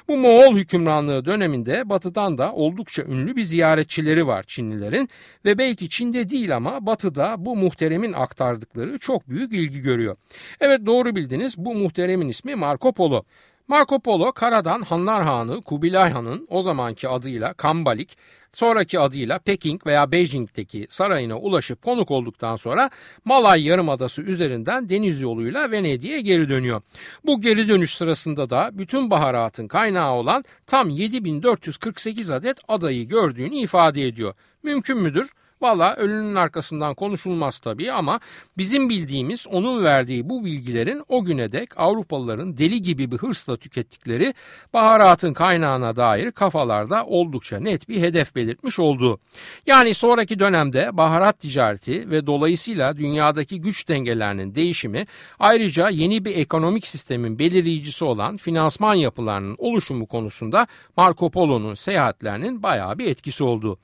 Bu 0.09 0.17
Moğol 0.17 0.57
hükümranlığı 0.57 1.25
döneminde 1.25 1.89
batıdan 1.89 2.39
da 2.39 2.53
oldukça 2.53 3.03
ünlü 3.03 3.37
bir 3.37 3.45
ziyaretçileri 3.45 4.27
var 4.27 4.45
Çinlilerin 4.47 5.09
ve 5.45 5.59
belki 5.59 5.89
Çin'de 5.89 6.31
değil 6.31 6.57
ama 6.57 6.87
batıda 6.87 7.35
bu 7.39 7.57
muhteremin 7.57 8.13
aktardıkları 8.13 8.99
çok 8.99 9.29
büyük 9.29 9.53
ilgi 9.53 9.83
görüyor. 9.83 10.17
Evet 10.61 10.87
doğru 10.87 11.17
bildiniz 11.17 11.59
bu 11.59 11.75
muhteremin 11.75 12.29
ismi 12.29 12.55
Marco 12.55 12.93
Polo. 12.93 13.25
Marco 13.73 13.99
Polo 13.99 14.33
karadan 14.33 14.83
Hanlar 14.83 15.23
Hanı 15.25 15.63
Kubilay 15.63 16.11
Han'ın 16.11 16.47
o 16.51 16.63
zamanki 16.63 17.09
adıyla 17.09 17.55
Kambalik, 17.55 18.17
sonraki 18.53 19.01
adıyla 19.01 19.39
Peking 19.39 19.87
veya 19.87 20.13
Beijing'teki 20.13 20.87
sarayına 20.91 21.37
ulaşıp 21.37 21.83
konuk 21.83 22.11
olduktan 22.11 22.57
sonra 22.57 22.91
Malay 23.25 23.63
Yarımadası 23.65 24.23
üzerinden 24.23 24.89
deniz 24.89 25.23
yoluyla 25.23 25.71
Venedik'e 25.71 26.21
geri 26.21 26.49
dönüyor. 26.49 26.83
Bu 27.27 27.41
geri 27.41 27.69
dönüş 27.69 27.95
sırasında 27.95 28.51
da 28.51 28.71
bütün 28.73 29.11
baharatın 29.11 29.69
kaynağı 29.69 30.13
olan 30.13 30.45
tam 30.67 30.91
7448 30.91 32.31
adet 32.31 32.59
adayı 32.69 33.09
gördüğünü 33.09 33.57
ifade 33.57 34.07
ediyor. 34.07 34.35
Mümkün 34.63 34.99
müdür? 34.99 35.31
Valla 35.63 35.95
ölünün 35.95 36.35
arkasından 36.35 36.95
konuşulmaz 36.95 37.59
tabii 37.59 37.93
ama 37.93 38.21
bizim 38.57 38.89
bildiğimiz 38.89 39.47
onun 39.49 39.85
verdiği 39.85 40.29
bu 40.29 40.45
bilgilerin 40.45 41.03
o 41.09 41.25
güne 41.25 41.53
dek 41.53 41.79
Avrupalıların 41.79 42.59
deli 42.59 42.83
gibi 42.83 43.13
bir 43.13 43.17
hırsla 43.17 43.57
tükettikleri 43.57 44.35
baharatın 44.73 45.33
kaynağına 45.33 45.97
dair 45.97 46.33
kafalarda 46.33 47.07
oldukça 47.07 47.61
net 47.61 47.89
bir 47.89 48.01
hedef 48.01 48.35
belirtmiş 48.35 48.79
olduğu. 48.79 49.19
Yani 49.67 49.95
sonraki 49.95 50.39
dönemde 50.39 50.91
baharat 50.93 51.41
ticareti 51.41 52.11
ve 52.11 52.27
dolayısıyla 52.27 52.97
dünyadaki 52.97 53.61
güç 53.61 53.89
dengelerinin 53.89 54.55
değişimi 54.55 55.07
ayrıca 55.39 55.89
yeni 55.89 56.25
bir 56.25 56.37
ekonomik 56.37 56.87
sistemin 56.87 57.39
belirleyicisi 57.39 58.05
olan 58.05 58.37
finansman 58.37 58.95
yapılarının 58.95 59.57
oluşumu 59.59 60.07
konusunda 60.07 60.67
Marco 60.97 61.31
Polo'nun 61.31 61.75
seyahatlerinin 61.75 62.63
bayağı 62.63 62.99
bir 62.99 63.11
etkisi 63.11 63.45
oldu. 63.45 63.79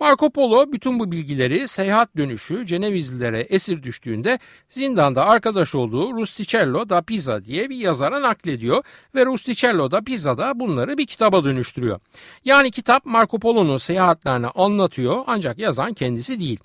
Marco 0.00 0.30
Polo 0.30 0.72
bütün 0.72 0.98
bu 0.98 1.12
bilgileri 1.12 1.68
seyahat 1.68 2.16
dönüşü 2.16 2.66
Cenevizlilere 2.66 3.40
esir 3.40 3.82
düştüğünde 3.82 4.38
zindanda 4.68 5.26
arkadaş 5.26 5.74
olduğu 5.74 6.14
Rusticello 6.14 6.88
da 6.88 7.02
Pisa 7.02 7.44
diye 7.44 7.70
bir 7.70 7.76
yazara 7.76 8.22
naklediyor 8.22 8.84
ve 9.14 9.26
Rusticello 9.26 9.90
da 9.90 10.00
Pisa 10.00 10.38
da 10.38 10.60
bunları 10.60 10.98
bir 10.98 11.06
kitaba 11.06 11.44
dönüştürüyor. 11.44 12.00
Yani 12.44 12.70
kitap 12.70 13.06
Marco 13.06 13.38
Polo'nun 13.38 13.78
seyahatlerini 13.78 14.46
anlatıyor 14.46 15.24
ancak 15.26 15.58
yazan 15.58 15.94
kendisi 15.94 16.40
değil. 16.40 16.58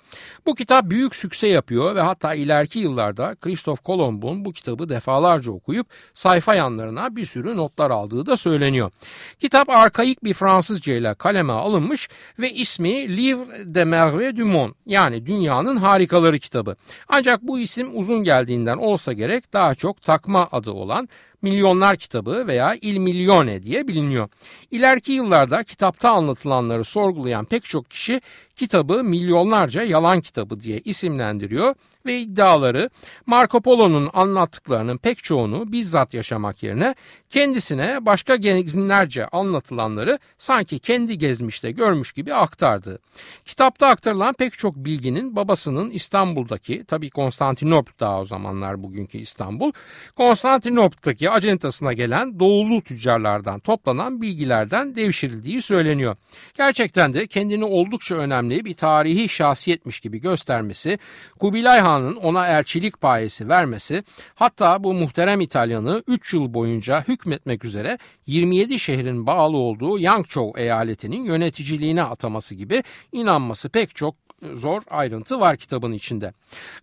Bu 0.46 0.54
kitap 0.54 0.90
büyük 0.90 1.16
sükse 1.16 1.46
yapıyor 1.46 1.94
ve 1.94 2.00
hatta 2.00 2.34
ileriki 2.34 2.78
yıllarda 2.78 3.36
Christoph 3.40 3.82
Kolomb'un 3.84 4.44
bu 4.44 4.52
kitabı 4.52 4.88
defalarca 4.88 5.52
okuyup 5.52 5.86
sayfa 6.14 6.54
yanlarına 6.54 7.16
bir 7.16 7.24
sürü 7.24 7.56
notlar 7.56 7.90
aldığı 7.90 8.26
da 8.26 8.36
söyleniyor. 8.36 8.90
Kitap 9.38 9.70
arkaik 9.70 10.24
bir 10.24 10.34
Fransızca 10.34 10.94
ile 10.94 11.14
kaleme 11.14 11.52
alınmış 11.52 12.08
ve 12.38 12.50
ismi 12.50 12.91
Livre 12.92 13.74
de 13.74 13.84
Merveille 13.84 14.36
du 14.36 14.44
Monde 14.44 14.72
yani 14.86 15.26
Dünyanın 15.26 15.76
Harikaları 15.76 16.38
kitabı. 16.38 16.76
Ancak 17.08 17.42
bu 17.42 17.58
isim 17.58 17.88
uzun 17.98 18.24
geldiğinden 18.24 18.76
olsa 18.76 19.12
gerek 19.12 19.52
daha 19.52 19.74
çok 19.74 20.02
takma 20.02 20.48
adı 20.52 20.70
olan 20.70 21.08
Milyonlar 21.42 21.96
kitabı 21.96 22.46
veya 22.46 22.74
Il 22.74 22.96
Milione 22.96 23.62
diye 23.62 23.88
biliniyor. 23.88 24.28
İleriki 24.70 25.12
yıllarda 25.12 25.62
kitapta 25.62 26.10
anlatılanları 26.10 26.84
sorgulayan 26.84 27.44
pek 27.44 27.64
çok 27.64 27.90
kişi 27.90 28.20
kitabı 28.62 29.04
milyonlarca 29.04 29.82
yalan 29.82 30.20
kitabı 30.20 30.60
diye 30.60 30.80
isimlendiriyor 30.84 31.74
ve 32.06 32.18
iddiaları 32.18 32.90
Marco 33.26 33.60
Polo'nun 33.60 34.10
anlattıklarının 34.12 34.96
pek 34.96 35.24
çoğunu 35.24 35.72
bizzat 35.72 36.14
yaşamak 36.14 36.62
yerine 36.62 36.94
kendisine 37.30 38.06
başka 38.06 38.36
gezinlerce 38.36 39.26
anlatılanları 39.26 40.18
sanki 40.38 40.78
kendi 40.78 41.18
gezmişte 41.18 41.70
görmüş 41.70 42.12
gibi 42.12 42.34
aktardı. 42.34 42.98
Kitapta 43.44 43.86
aktarılan 43.86 44.32
pek 44.34 44.58
çok 44.58 44.76
bilginin 44.76 45.36
babasının 45.36 45.90
İstanbul'daki 45.90 46.84
tabi 46.84 47.10
Konstantinopl 47.10 47.90
daha 48.00 48.20
o 48.20 48.24
zamanlar 48.24 48.82
bugünkü 48.82 49.18
İstanbul 49.18 49.72
Konstantinop'taki 50.16 51.30
acentasına 51.30 51.92
gelen 51.92 52.40
doğulu 52.40 52.82
tüccarlardan 52.82 53.60
toplanan 53.60 54.22
bilgilerden 54.22 54.96
devşirildiği 54.96 55.62
söyleniyor. 55.62 56.16
Gerçekten 56.54 57.14
de 57.14 57.26
kendini 57.26 57.64
oldukça 57.64 58.14
önemli 58.14 58.51
önemli 58.52 58.64
bir 58.64 58.74
tarihi 58.74 59.28
şahsiyetmiş 59.28 60.00
gibi 60.00 60.20
göstermesi, 60.20 60.98
Kubilay 61.38 61.80
Han'ın 61.80 62.16
ona 62.16 62.46
elçilik 62.46 63.00
payesi 63.00 63.48
vermesi, 63.48 64.04
hatta 64.34 64.78
bu 64.84 64.94
muhterem 64.94 65.40
İtalyanı 65.40 66.02
3 66.06 66.34
yıl 66.34 66.54
boyunca 66.54 67.04
hükmetmek 67.08 67.64
üzere 67.64 67.98
27 68.26 68.78
şehrin 68.78 69.26
bağlı 69.26 69.56
olduğu 69.56 69.98
Yangzhou 69.98 70.52
eyaletinin 70.56 71.24
yöneticiliğine 71.24 72.02
ataması 72.02 72.54
gibi 72.54 72.82
inanması 73.12 73.68
pek 73.68 73.96
çok 73.96 74.14
zor 74.54 74.82
ayrıntı 74.90 75.40
var 75.40 75.56
kitabın 75.56 75.92
içinde. 75.92 76.32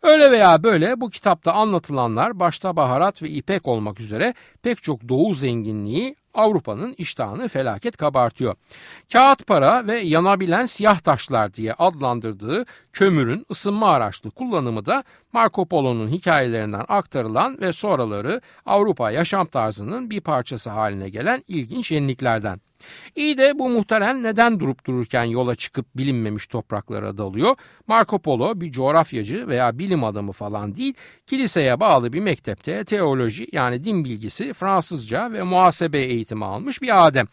Öyle 0.02 0.32
veya 0.32 0.64
böyle 0.64 1.02
bu 1.02 1.10
kitapta 1.10 1.54
anlatılanlar 1.54 2.40
başta 2.40 2.76
baharat 2.76 3.22
ve 3.22 3.30
ipek 3.30 3.68
olmak 3.68 4.00
üzere 4.00 4.34
pek 4.64 4.84
çok 4.84 5.10
doğu 5.10 5.34
zenginliği 5.34 6.16
Avrupa'nın 6.34 6.96
iştahını 6.98 7.48
felaket 7.48 7.98
kabartıyor. 7.98 8.56
Kağıt 9.13 9.48
para 9.48 9.88
ve 9.88 10.00
yanabilen 10.00 10.65
siyah 10.65 11.00
taşlar 11.00 11.54
diye 11.54 11.74
adlandırdığı 11.74 12.65
kömürün 12.94 13.46
ısınma 13.52 13.89
araçlı 13.89 14.32
kullanımı 14.32 14.86
da 14.86 15.04
Marco 15.34 15.65
Polo'nun 15.65 16.08
hikayelerinden 16.08 16.86
aktarılan 16.88 17.62
ve 17.62 17.74
sonraları 17.74 18.42
Avrupa 18.65 19.12
yaşam 19.12 19.48
tarzının 19.48 20.10
bir 20.10 20.22
parçası 20.22 20.70
haline 20.70 21.10
gelen 21.10 21.44
ilginç 21.48 21.92
yeniliklerden. 21.92 22.69
İyi 23.15 23.38
de 23.38 23.60
bu 23.60 23.70
muhterem 23.70 24.24
neden 24.24 24.60
durup 24.60 24.86
dururken 24.86 25.24
yola 25.24 25.56
çıkıp 25.56 25.86
bilinmemiş 25.98 26.48
topraklara 26.48 27.18
dalıyor? 27.18 27.56
Marco 27.88 28.20
Polo 28.20 28.62
bir 28.62 28.72
coğrafyacı 28.72 29.48
veya 29.48 29.80
bilim 29.80 30.04
adamı 30.04 30.32
falan 30.32 30.76
değil, 30.76 30.94
kiliseye 31.28 31.80
bağlı 31.80 32.13
bir 32.13 32.20
mektepte 32.20 32.84
teoloji 32.84 33.48
yani 33.52 33.84
din 33.84 34.06
bilgisi, 34.06 34.54
Fransızca 34.54 35.32
ve 35.32 35.44
muhasebe 35.44 36.00
eğitimi 36.00 36.46
almış 36.46 36.82
bir 36.82 37.08
adem. 37.08 37.28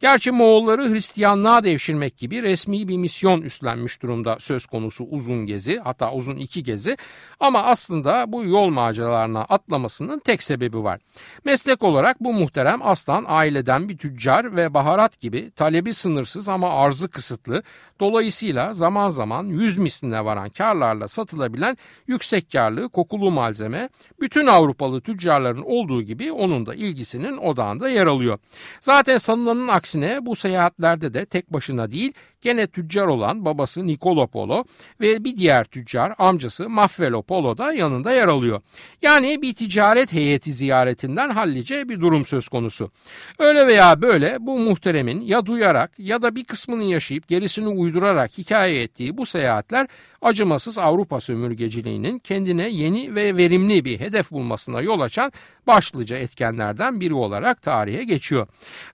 Gerçi 0.00 0.30
Moğolları 0.30 0.90
Hristiyanlığa 0.90 1.64
devşirmek 1.64 2.16
gibi 2.16 2.42
resmi 2.42 2.88
bir 2.88 2.96
misyon 2.96 3.42
üstlenmiş 3.42 4.02
durumda 4.02 4.36
söz 4.40 4.66
konusu 4.66 5.04
uzun 5.04 5.46
gezi 5.46 5.78
hatta 5.78 6.12
uzun 6.12 6.36
iki 6.36 6.62
gezi 6.62 6.96
ama 7.40 7.62
aslında 7.62 8.32
bu 8.32 8.44
yol 8.44 8.68
maceralarına 8.68 9.42
atlamasının 9.42 10.18
tek 10.18 10.42
sebebi 10.42 10.84
var. 10.84 11.00
Meslek 11.44 11.82
olarak 11.82 12.20
bu 12.20 12.32
muhterem 12.32 12.80
aslan 12.82 13.24
aileden 13.28 13.88
bir 13.88 13.98
tüccar 13.98 14.56
ve 14.56 14.74
baharat 14.84 15.20
gibi 15.20 15.50
talebi 15.50 15.94
sınırsız 15.94 16.48
ama 16.48 16.70
arzı 16.70 17.08
kısıtlı 17.08 17.62
dolayısıyla 18.00 18.72
zaman 18.72 19.08
zaman 19.08 19.44
yüz 19.46 19.78
misline 19.78 20.24
varan 20.24 20.48
karlarla 20.48 21.08
satılabilen 21.08 21.76
yüksek 22.06 22.52
karlı 22.52 22.88
kokulu 22.88 23.30
malzeme 23.30 23.88
bütün 24.20 24.46
Avrupalı 24.46 25.00
tüccarların 25.00 25.62
olduğu 25.62 26.02
gibi 26.02 26.32
onun 26.32 26.66
da 26.66 26.74
ilgisinin 26.74 27.36
odağında 27.36 27.88
yer 27.88 28.06
alıyor. 28.06 28.38
Zaten 28.80 29.18
sanılanın 29.18 29.68
aksine 29.68 30.26
bu 30.26 30.36
seyahatlerde 30.36 31.14
de 31.14 31.26
tek 31.26 31.52
başına 31.52 31.90
değil 31.90 32.12
gene 32.44 32.66
tüccar 32.66 33.06
olan 33.06 33.44
babası 33.44 33.86
Nicolo 33.86 34.26
Polo 34.26 34.64
ve 35.00 35.24
bir 35.24 35.36
diğer 35.36 35.64
tüccar 35.64 36.14
amcası 36.18 36.68
Maffelo 36.68 37.22
Polo 37.22 37.58
da 37.58 37.72
yanında 37.72 38.12
yer 38.12 38.28
alıyor. 38.28 38.60
Yani 39.02 39.42
bir 39.42 39.54
ticaret 39.54 40.12
heyeti 40.12 40.52
ziyaretinden 40.52 41.30
hallice 41.30 41.88
bir 41.88 42.00
durum 42.00 42.26
söz 42.26 42.48
konusu. 42.48 42.90
Öyle 43.38 43.66
veya 43.66 44.02
böyle 44.02 44.36
bu 44.40 44.58
muhteremin 44.58 45.20
ya 45.20 45.46
duyarak 45.46 45.98
ya 45.98 46.22
da 46.22 46.36
bir 46.36 46.44
kısmını 46.44 46.84
yaşayıp 46.84 47.28
gerisini 47.28 47.68
uydurarak 47.68 48.38
hikaye 48.38 48.82
ettiği 48.82 49.16
bu 49.16 49.26
seyahatler 49.26 49.86
acımasız 50.22 50.78
Avrupa 50.78 51.20
sömürgeciliğinin 51.20 52.18
kendine 52.18 52.68
yeni 52.68 53.14
ve 53.14 53.36
verimli 53.36 53.84
bir 53.84 54.00
hedef 54.00 54.30
bulmasına 54.30 54.80
yol 54.82 55.00
açan 55.00 55.32
başlıca 55.66 56.16
etkenlerden 56.16 57.00
biri 57.00 57.14
olarak 57.14 57.62
tarihe 57.62 58.04
geçiyor. 58.04 58.46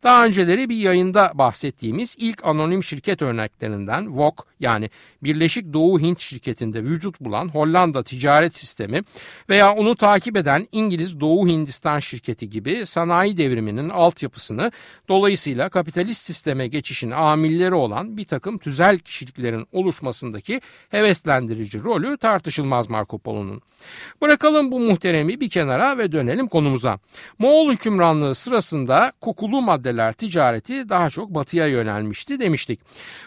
Daha 0.03 0.27
önceleri 0.27 0.69
bir 0.69 0.77
yayında 0.77 1.31
bahsettiğimiz 1.35 2.17
ilk 2.19 2.45
anonim 2.45 2.85
şirket 2.85 3.23
örneklerinden 3.41 4.17
VOK 4.17 4.47
yani 4.61 4.91
Birleşik 5.23 5.73
Doğu 5.73 6.01
Hint 6.01 6.21
şirketinde 6.21 6.83
vücut 6.83 7.21
bulan 7.21 7.49
Hollanda 7.49 8.03
ticaret 8.03 8.57
sistemi 8.57 9.03
veya 9.49 9.73
onu 9.73 9.97
takip 9.97 10.37
eden 10.37 10.69
İngiliz 10.73 11.21
Doğu 11.21 11.49
Hindistan 11.49 11.99
şirketi 11.99 12.51
gibi 12.51 12.87
sanayi 12.87 13.37
devriminin 13.37 13.89
altyapısını 13.89 14.73
dolayısıyla 15.09 15.69
kapitalist 15.69 16.27
sisteme 16.27 16.69
geçişin 16.69 17.11
amilleri 17.11 17.75
olan 17.75 18.17
bir 18.17 18.25
takım 18.25 18.59
tüzel 18.59 18.99
kişiliklerin 18.99 19.67
oluşmasındaki 19.73 20.61
heveslendirici 20.91 21.83
rolü 21.83 22.19
tartışılmaz 22.19 22.91
Marco 22.91 23.19
Polo'nun. 23.19 23.63
Bırakalım 24.23 24.73
bu 24.73 24.81
muhteremi 24.81 25.41
bir 25.41 25.51
kenara 25.51 25.99
ve 25.99 26.13
dönelim 26.13 26.49
konumuza. 26.49 26.99
Moğol 27.39 27.73
hükümranlığı 27.73 28.35
sırasında 28.35 29.13
kokulu 29.21 29.63
maddeler 29.63 30.13
ticareti 30.13 30.89
daha 30.89 31.11
çok 31.11 31.31
batıya 31.31 31.67
yönelmişti 31.67 32.41
demiştik. 32.41 32.81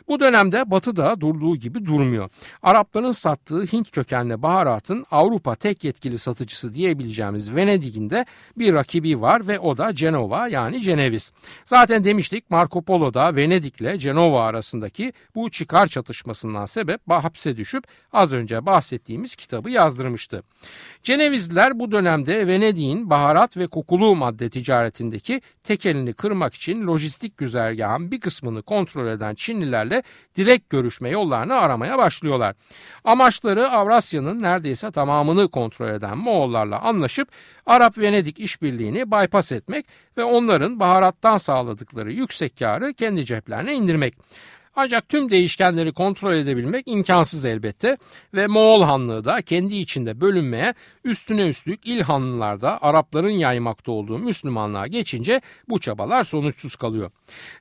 Bu 0.08 0.20
dönemde 0.20 0.72
batı 0.72 0.96
da 0.96 1.22
durduğu 1.22 1.56
gibi 1.56 1.86
durmuyor. 1.86 2.30
Arapların 2.64 3.12
sattığı 3.12 3.64
Hint 3.64 3.92
kökenli 3.92 4.42
baharatın 4.42 5.06
Avrupa 5.12 5.56
tek 5.56 5.84
yetkili 5.84 6.18
satıcısı 6.18 6.74
diyebileceğimiz 6.74 7.56
Venedik'in 7.56 8.10
de 8.10 8.26
bir 8.58 8.74
rakibi 8.74 9.22
var 9.22 9.48
ve 9.48 9.60
o 9.60 9.78
da 9.78 9.96
Cenova 9.96 10.48
yani 10.48 10.82
Ceneviz. 10.82 11.32
Zaten 11.66 12.04
demiştik 12.04 12.50
Marco 12.50 12.82
Polo 12.82 13.14
da 13.14 13.36
Venedik 13.36 13.82
ile 13.82 13.98
Cenova 13.98 14.46
arasındaki 14.46 15.14
bu 15.36 15.52
çıkar 15.52 15.88
çatışmasından 15.88 16.66
sebep 16.66 17.02
hapse 17.08 17.58
düşüp 17.58 17.84
az 18.14 18.34
önce 18.34 18.66
bahsettiğimiz 18.66 19.36
kitabı 19.36 19.70
yazdırmıştı. 19.70 20.44
Cenevizliler 21.04 21.80
bu 21.80 21.92
dönemde 21.92 22.48
Venedik'in 22.48 23.10
baharat 23.10 23.58
ve 23.58 23.68
kokulu 23.68 24.16
madde 24.16 24.50
ticaretindeki 24.50 25.42
tekelini 25.64 26.14
kırmak 26.14 26.54
için 26.54 26.88
lojistik 26.88 27.38
güzergahın 27.38 28.12
bir 28.12 28.20
kısmını 28.20 28.62
kontrol 28.62 29.08
eden 29.08 29.36
Çinlilerle 29.36 29.93
direkt 30.38 30.70
görüşme 30.70 31.10
yollarını 31.10 31.56
aramaya 31.56 31.98
başlıyorlar. 31.98 32.56
Amaçları 33.04 33.70
Avrasya'nın 33.70 34.42
neredeyse 34.42 34.92
tamamını 34.92 35.52
kontrol 35.52 35.90
eden 35.90 36.18
Moğollarla 36.18 36.80
anlaşıp 36.80 37.28
Arap-Venedik 37.66 38.40
işbirliğini 38.40 39.12
bypass 39.12 39.52
etmek 39.52 39.86
ve 40.18 40.24
onların 40.24 40.80
baharattan 40.80 41.38
sağladıkları 41.38 42.12
yüksek 42.12 42.58
karı 42.60 42.94
kendi 42.94 43.26
ceplerine 43.26 43.76
indirmek. 43.76 44.14
Ancak 44.76 45.10
tüm 45.10 45.32
değişkenleri 45.32 45.94
kontrol 45.94 46.34
edebilmek 46.34 46.88
imkansız 46.88 47.46
elbette 47.46 47.98
ve 48.34 48.48
Moğol 48.48 48.84
Hanlığı 48.84 49.26
da 49.26 49.42
kendi 49.42 49.76
içinde 49.76 50.22
bölünmeye 50.22 50.74
üstüne 51.04 51.48
üstlük 51.48 51.88
İlhanlılarda 51.88 52.82
Arapların 52.82 53.30
yaymakta 53.30 53.92
olduğu 53.92 54.20
Müslümanlığa 54.20 54.88
geçince 54.88 55.42
bu 55.70 55.80
çabalar 55.80 56.24
sonuçsuz 56.24 56.76
kalıyor. 56.76 57.12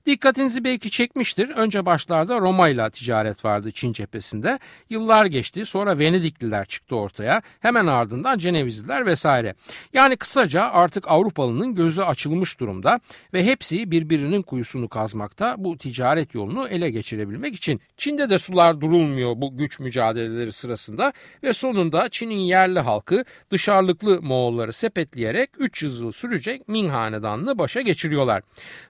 Dikkatinizi 0.07 0.65
belki 0.65 0.91
çekmiştir. 0.91 1.49
Önce 1.49 1.87
başlarda 1.87 2.41
Roma 2.41 2.69
ile 2.69 2.91
ticaret 2.91 3.45
vardı 3.45 3.73
Çin 3.73 3.93
cephesinde. 3.93 4.59
Yıllar 4.91 5.27
geçti 5.27 5.67
sonra 5.67 5.99
Venedikliler 5.99 6.67
çıktı 6.67 6.97
ortaya. 6.97 7.43
Hemen 7.61 7.87
ardından 7.87 8.39
Cenevizliler 8.39 9.07
vesaire. 9.07 9.55
Yani 9.93 10.17
kısaca 10.17 10.63
artık 10.63 11.11
Avrupalı'nın 11.11 11.75
gözü 11.75 12.03
açılmış 12.03 12.61
durumda 12.61 13.01
ve 13.35 13.45
hepsi 13.45 13.91
birbirinin 13.91 14.43
kuyusunu 14.43 14.89
kazmakta 14.89 15.55
bu 15.59 15.79
ticaret 15.79 16.35
yolunu 16.35 16.69
ele 16.69 16.91
geçirmişler 16.91 17.02
geçirebilmek 17.03 17.55
için 17.55 17.81
Çin'de 17.97 18.31
de 18.31 18.39
sular 18.39 18.81
durulmuyor 18.81 19.33
bu 19.37 19.57
güç 19.57 19.81
mücadeleleri 19.81 20.53
sırasında 20.53 21.13
ve 21.43 21.53
sonunda 21.53 22.09
Çin'in 22.09 22.35
yerli 22.35 22.81
halkı 22.81 23.25
dışarılıklı 23.51 24.23
Moğolları 24.23 24.73
sepetleyerek 24.73 25.51
3 25.59 25.83
yıl 25.83 26.13
sürecek 26.13 26.69
Ming 26.69 26.93
Hanedanı'nı 26.93 27.59
başa 27.59 27.81
geçiriyorlar. 27.81 28.43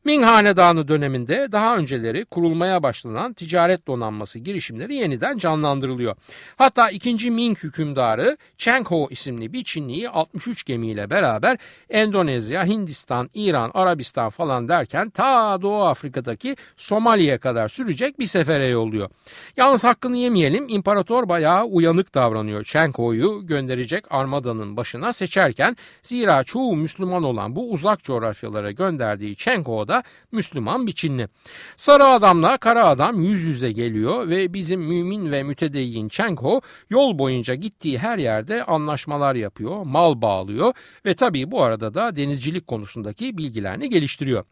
Ming 0.05 0.25
Hanedanı 0.25 0.89
döneminde 0.89 1.49
daha 1.53 1.77
önceleri 1.77 2.25
kurulmaya 2.25 2.83
başlanan 2.83 3.33
ticaret 3.33 3.87
donanması 3.87 4.39
girişimleri 4.39 4.95
yeniden 4.95 5.39
canlandırılıyor. 5.39 6.17
Hatta 6.57 6.91
2. 6.91 7.31
Ming 7.31 7.59
hükümdarı 7.59 8.37
Cheng 8.57 8.87
Ho 8.87 9.09
isimli 9.11 9.53
bir 9.53 9.65
Çinliyi 9.65 10.09
63 10.09 10.65
gemiyle 10.65 11.11
beraber 11.11 11.59
Endonezya, 11.91 12.67
Hindistan, 12.67 13.31
İran, 13.35 13.71
Arabistan 13.75 14.31
falan 14.31 14.69
derken 14.69 15.11
ta 15.11 15.63
Doğu 15.63 15.85
Afrika'daki 15.85 16.57
Somali'ye 16.77 17.39
kadar 17.39 17.69
sürecek 17.69 18.02
bir 18.03 18.27
sefere 18.27 18.67
yolluyor. 18.67 19.11
Yalnız 19.57 19.85
hakkını 19.85 20.17
yemeyelim 20.17 20.69
imparator 20.69 21.29
bayağı 21.29 21.65
uyanık 21.65 22.15
davranıyor. 22.15 22.65
Çenko'yu 22.65 23.47
gönderecek 23.47 24.05
armadanın 24.11 24.77
başına 24.77 25.13
seçerken 25.13 25.77
zira 26.03 26.45
çoğu 26.45 26.77
Müslüman 26.77 27.23
olan 27.23 27.57
bu 27.57 27.73
uzak 27.73 28.05
coğrafyalara 28.05 28.71
gönderdiği 28.71 29.37
Çenko 29.37 29.89
da 29.89 30.03
Müslüman 30.33 30.87
bir 30.87 30.93
Çinli. 30.93 31.29
Sarı 31.77 32.05
adamla 32.05 32.57
kara 32.57 32.85
adam 32.85 33.21
yüz 33.21 33.43
yüze 33.43 33.73
geliyor 33.73 34.29
ve 34.29 34.55
bizim 34.55 34.81
mümin 34.81 35.33
ve 35.33 35.43
mütedeyyin 35.43 36.09
Çenko 36.09 36.61
yol 36.91 37.19
boyunca 37.19 37.55
gittiği 37.55 37.99
her 37.99 38.19
yerde 38.19 38.65
anlaşmalar 38.65 39.35
yapıyor, 39.35 39.87
mal 39.87 40.23
bağlıyor 40.23 40.73
ve 41.07 41.15
tabii 41.15 41.51
bu 41.51 41.63
arada 41.63 41.95
da 41.95 42.17
denizcilik 42.17 42.67
konusundaki 42.67 43.39
bilgilerini 43.39 43.89
geliştiriyor. 43.91 44.45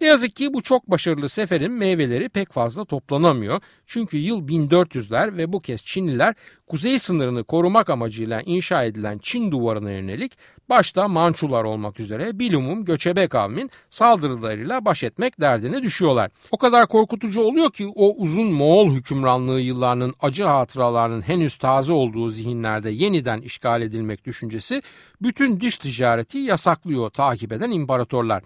Ne 0.00 0.06
yazık 0.06 0.36
ki 0.36 0.54
bu 0.54 0.62
çok 0.62 0.90
başarılı 0.90 1.28
seferin 1.28 1.72
meyveleri 1.72 2.28
pek 2.28 2.52
fazla 2.52 2.84
toplanamıyor. 2.96 3.60
Çünkü 3.86 4.16
yıl 4.16 4.48
1400'ler 4.48 5.36
ve 5.36 5.52
bu 5.52 5.60
kez 5.60 5.84
Çinliler 5.84 6.34
kuzey 6.66 6.98
sınırını 6.98 7.44
korumak 7.44 7.90
amacıyla 7.90 8.40
inşa 8.40 8.84
edilen 8.84 9.18
Çin 9.18 9.50
duvarına 9.50 9.90
yönelik 9.90 10.32
başta 10.68 11.08
Mançular 11.08 11.64
olmak 11.64 12.00
üzere 12.00 12.38
bilumum 12.38 12.84
göçebe 12.84 13.28
kavmin 13.28 13.70
saldırılarıyla 13.90 14.84
baş 14.84 15.02
etmek 15.02 15.40
derdine 15.40 15.82
düşüyorlar. 15.82 16.30
O 16.50 16.56
kadar 16.56 16.86
korkutucu 16.86 17.40
oluyor 17.40 17.70
ki 17.70 17.92
o 17.94 18.14
uzun 18.16 18.46
Moğol 18.46 18.90
hükümranlığı 18.90 19.60
yıllarının 19.60 20.14
acı 20.20 20.44
hatıralarının 20.44 21.20
henüz 21.20 21.56
taze 21.56 21.92
olduğu 21.92 22.28
zihinlerde 22.28 22.90
yeniden 22.90 23.40
işgal 23.40 23.82
edilmek 23.82 24.24
düşüncesi 24.24 24.82
bütün 25.22 25.60
dış 25.60 25.78
ticareti 25.78 26.38
yasaklıyor 26.38 27.10
takip 27.10 27.52
eden 27.52 27.70
imparatorlar. 27.70 28.42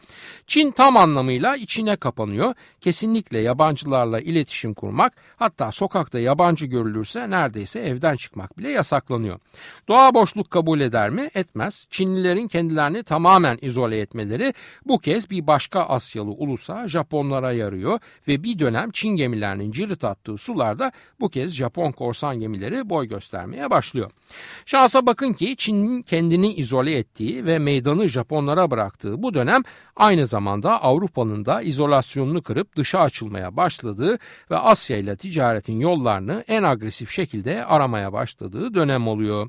Çin 0.46 0.70
tam 0.70 0.96
anlamıyla 0.96 1.56
içine 1.56 1.96
kapanıyor. 1.96 2.54
Kesinlikle 2.80 3.38
yabancılarla 3.38 4.20
iletişim 4.20 4.39
kurmak 4.76 5.12
hatta 5.36 5.72
sokakta 5.72 6.18
yabancı 6.18 6.66
görülürse 6.66 7.30
neredeyse 7.30 7.80
evden 7.80 8.16
çıkmak 8.16 8.58
bile 8.58 8.70
yasaklanıyor. 8.70 9.38
Doğa 9.88 10.14
boşluk 10.14 10.50
kabul 10.50 10.80
eder 10.80 11.10
mi? 11.10 11.30
Etmez. 11.34 11.86
Çinlilerin 11.90 12.48
kendilerini 12.48 13.02
tamamen 13.02 13.58
izole 13.62 14.00
etmeleri 14.00 14.54
bu 14.86 14.98
kez 14.98 15.30
bir 15.30 15.46
başka 15.46 15.82
Asyalı 15.82 16.30
ulusa 16.30 16.88
Japonlara 16.88 17.52
yarıyor 17.52 18.00
ve 18.28 18.42
bir 18.42 18.58
dönem 18.58 18.90
Çin 18.90 19.08
gemilerinin 19.08 19.72
cirit 19.72 20.04
attığı 20.04 20.36
sularda 20.36 20.92
bu 21.20 21.28
kez 21.28 21.52
Japon 21.52 21.92
korsan 21.92 22.40
gemileri 22.40 22.90
boy 22.90 23.08
göstermeye 23.08 23.70
başlıyor. 23.70 24.10
Şansa 24.66 25.06
bakın 25.06 25.32
ki 25.32 25.56
Çin'in 25.56 26.02
kendini 26.02 26.54
izole 26.54 26.98
ettiği 26.98 27.44
ve 27.44 27.58
meydanı 27.58 28.08
Japonlara 28.08 28.70
bıraktığı 28.70 29.22
bu 29.22 29.34
dönem 29.34 29.62
aynı 29.96 30.26
zamanda 30.26 30.82
Avrupa'nın 30.82 31.44
da 31.44 31.62
izolasyonunu 31.62 32.42
kırıp 32.42 32.76
dışa 32.76 33.00
açılmaya 33.00 33.56
başladığı 33.56 34.18
ve 34.50 34.56
Asya 34.56 34.96
ile 34.96 35.16
ticaretin 35.16 35.80
yollarını 35.80 36.44
en 36.48 36.62
agresif 36.62 37.10
şekilde 37.10 37.64
aramaya 37.64 38.12
başladığı 38.12 38.74
dönem 38.74 39.08
oluyor. 39.08 39.48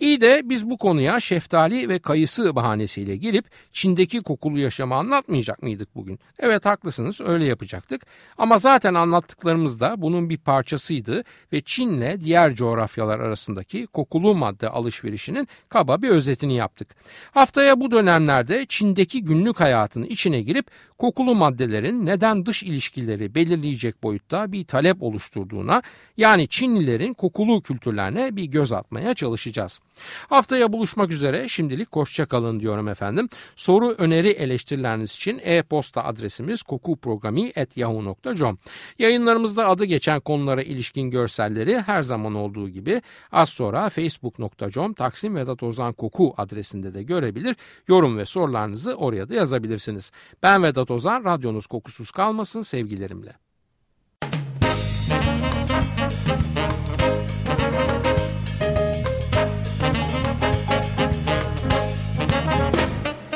İyi 0.00 0.20
de 0.20 0.42
biz 0.44 0.70
bu 0.70 0.78
konuya 0.78 1.20
şeftali 1.20 1.88
ve 1.88 1.98
kayısı 1.98 2.56
bahanesiyle 2.56 3.16
girip 3.16 3.44
Çin'deki 3.72 4.22
kokulu 4.22 4.58
yaşamı 4.58 4.94
anlatmayacak 4.94 5.62
mıydık 5.62 5.94
bugün? 5.94 6.18
Evet 6.38 6.66
haklısınız 6.66 7.20
öyle 7.20 7.44
yapacaktık. 7.44 8.02
Ama 8.38 8.58
zaten 8.58 8.94
anlattıklarımız 8.94 9.80
da 9.80 10.02
bunun 10.02 10.30
bir 10.30 10.38
parçasıydı 10.38 11.24
ve 11.52 11.60
Çin'le 11.60 12.20
diğer 12.20 12.54
coğrafyalar 12.54 13.20
arasındaki 13.20 13.86
kokulu 13.86 14.34
madde 14.34 14.68
alışverişinin 14.68 15.48
kaba 15.68 16.02
bir 16.02 16.08
özetini 16.08 16.56
yaptık. 16.56 16.88
Haftaya 17.30 17.80
bu 17.80 17.90
dönemlerde 17.90 18.66
Çin'deki 18.68 19.24
günlük 19.24 19.60
hayatın 19.60 20.02
içine 20.02 20.42
girip 20.42 20.66
kokulu 20.98 21.34
maddelerin 21.34 22.06
neden 22.06 22.46
dış 22.46 22.62
ilişkileri 22.62 23.34
belirleyecek 23.34 24.02
boyutta 24.02 24.52
bir 24.52 24.64
talep 24.64 25.02
oluşturduğuna 25.02 25.82
yani 26.16 26.48
Çinlilerin 26.48 27.14
kokulu 27.14 27.62
kültürlerine 27.62 28.36
bir 28.36 28.44
göz 28.44 28.72
atmaya 28.72 29.14
çalışacağız. 29.14 29.80
Haftaya 30.28 30.72
buluşmak 30.72 31.10
üzere 31.10 31.48
şimdilik 31.48 31.96
hoşça 31.96 32.26
kalın 32.26 32.60
diyorum 32.60 32.88
efendim. 32.88 33.28
Soru, 33.56 33.90
öneri, 33.90 34.28
eleştirileriniz 34.28 35.12
için 35.14 35.40
e-posta 35.44 36.04
adresimiz 36.04 36.62
kokuprogrami.yahoo.com 36.62 38.58
Yayınlarımızda 38.98 39.68
adı 39.68 39.84
geçen 39.84 40.20
konulara 40.20 40.62
ilişkin 40.62 41.10
görselleri 41.10 41.80
her 41.80 42.02
zaman 42.02 42.34
olduğu 42.34 42.68
gibi 42.68 43.02
az 43.32 43.48
sonra 43.48 43.88
facebook.com 43.88 44.94
Taksim 44.94 45.36
Vedat 45.36 45.62
Ozan 45.62 45.92
Koku 45.92 46.34
adresinde 46.36 46.94
de 46.94 47.02
görebilir. 47.02 47.56
Yorum 47.88 48.18
ve 48.18 48.24
sorularınızı 48.24 48.94
oraya 48.94 49.28
da 49.28 49.34
yazabilirsiniz. 49.34 50.12
Ben 50.42 50.62
Vedat 50.62 50.90
Ozan, 50.94 51.24
radyonuz 51.24 51.66
kokusuz 51.66 52.10
kalmasın 52.10 52.62
sevgilerimle. 52.62 53.32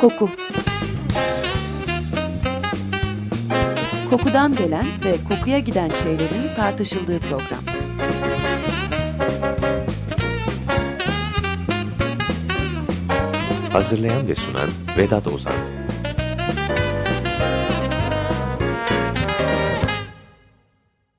Koku 0.00 0.30
Kokudan 4.10 4.56
gelen 4.56 4.86
ve 5.04 5.16
kokuya 5.28 5.58
giden 5.58 5.90
şeylerin 5.90 6.54
tartışıldığı 6.56 7.20
program. 7.20 7.64
Hazırlayan 13.72 14.28
ve 14.28 14.34
sunan 14.34 14.68
Vedat 14.98 15.26
Ozan 15.26 15.77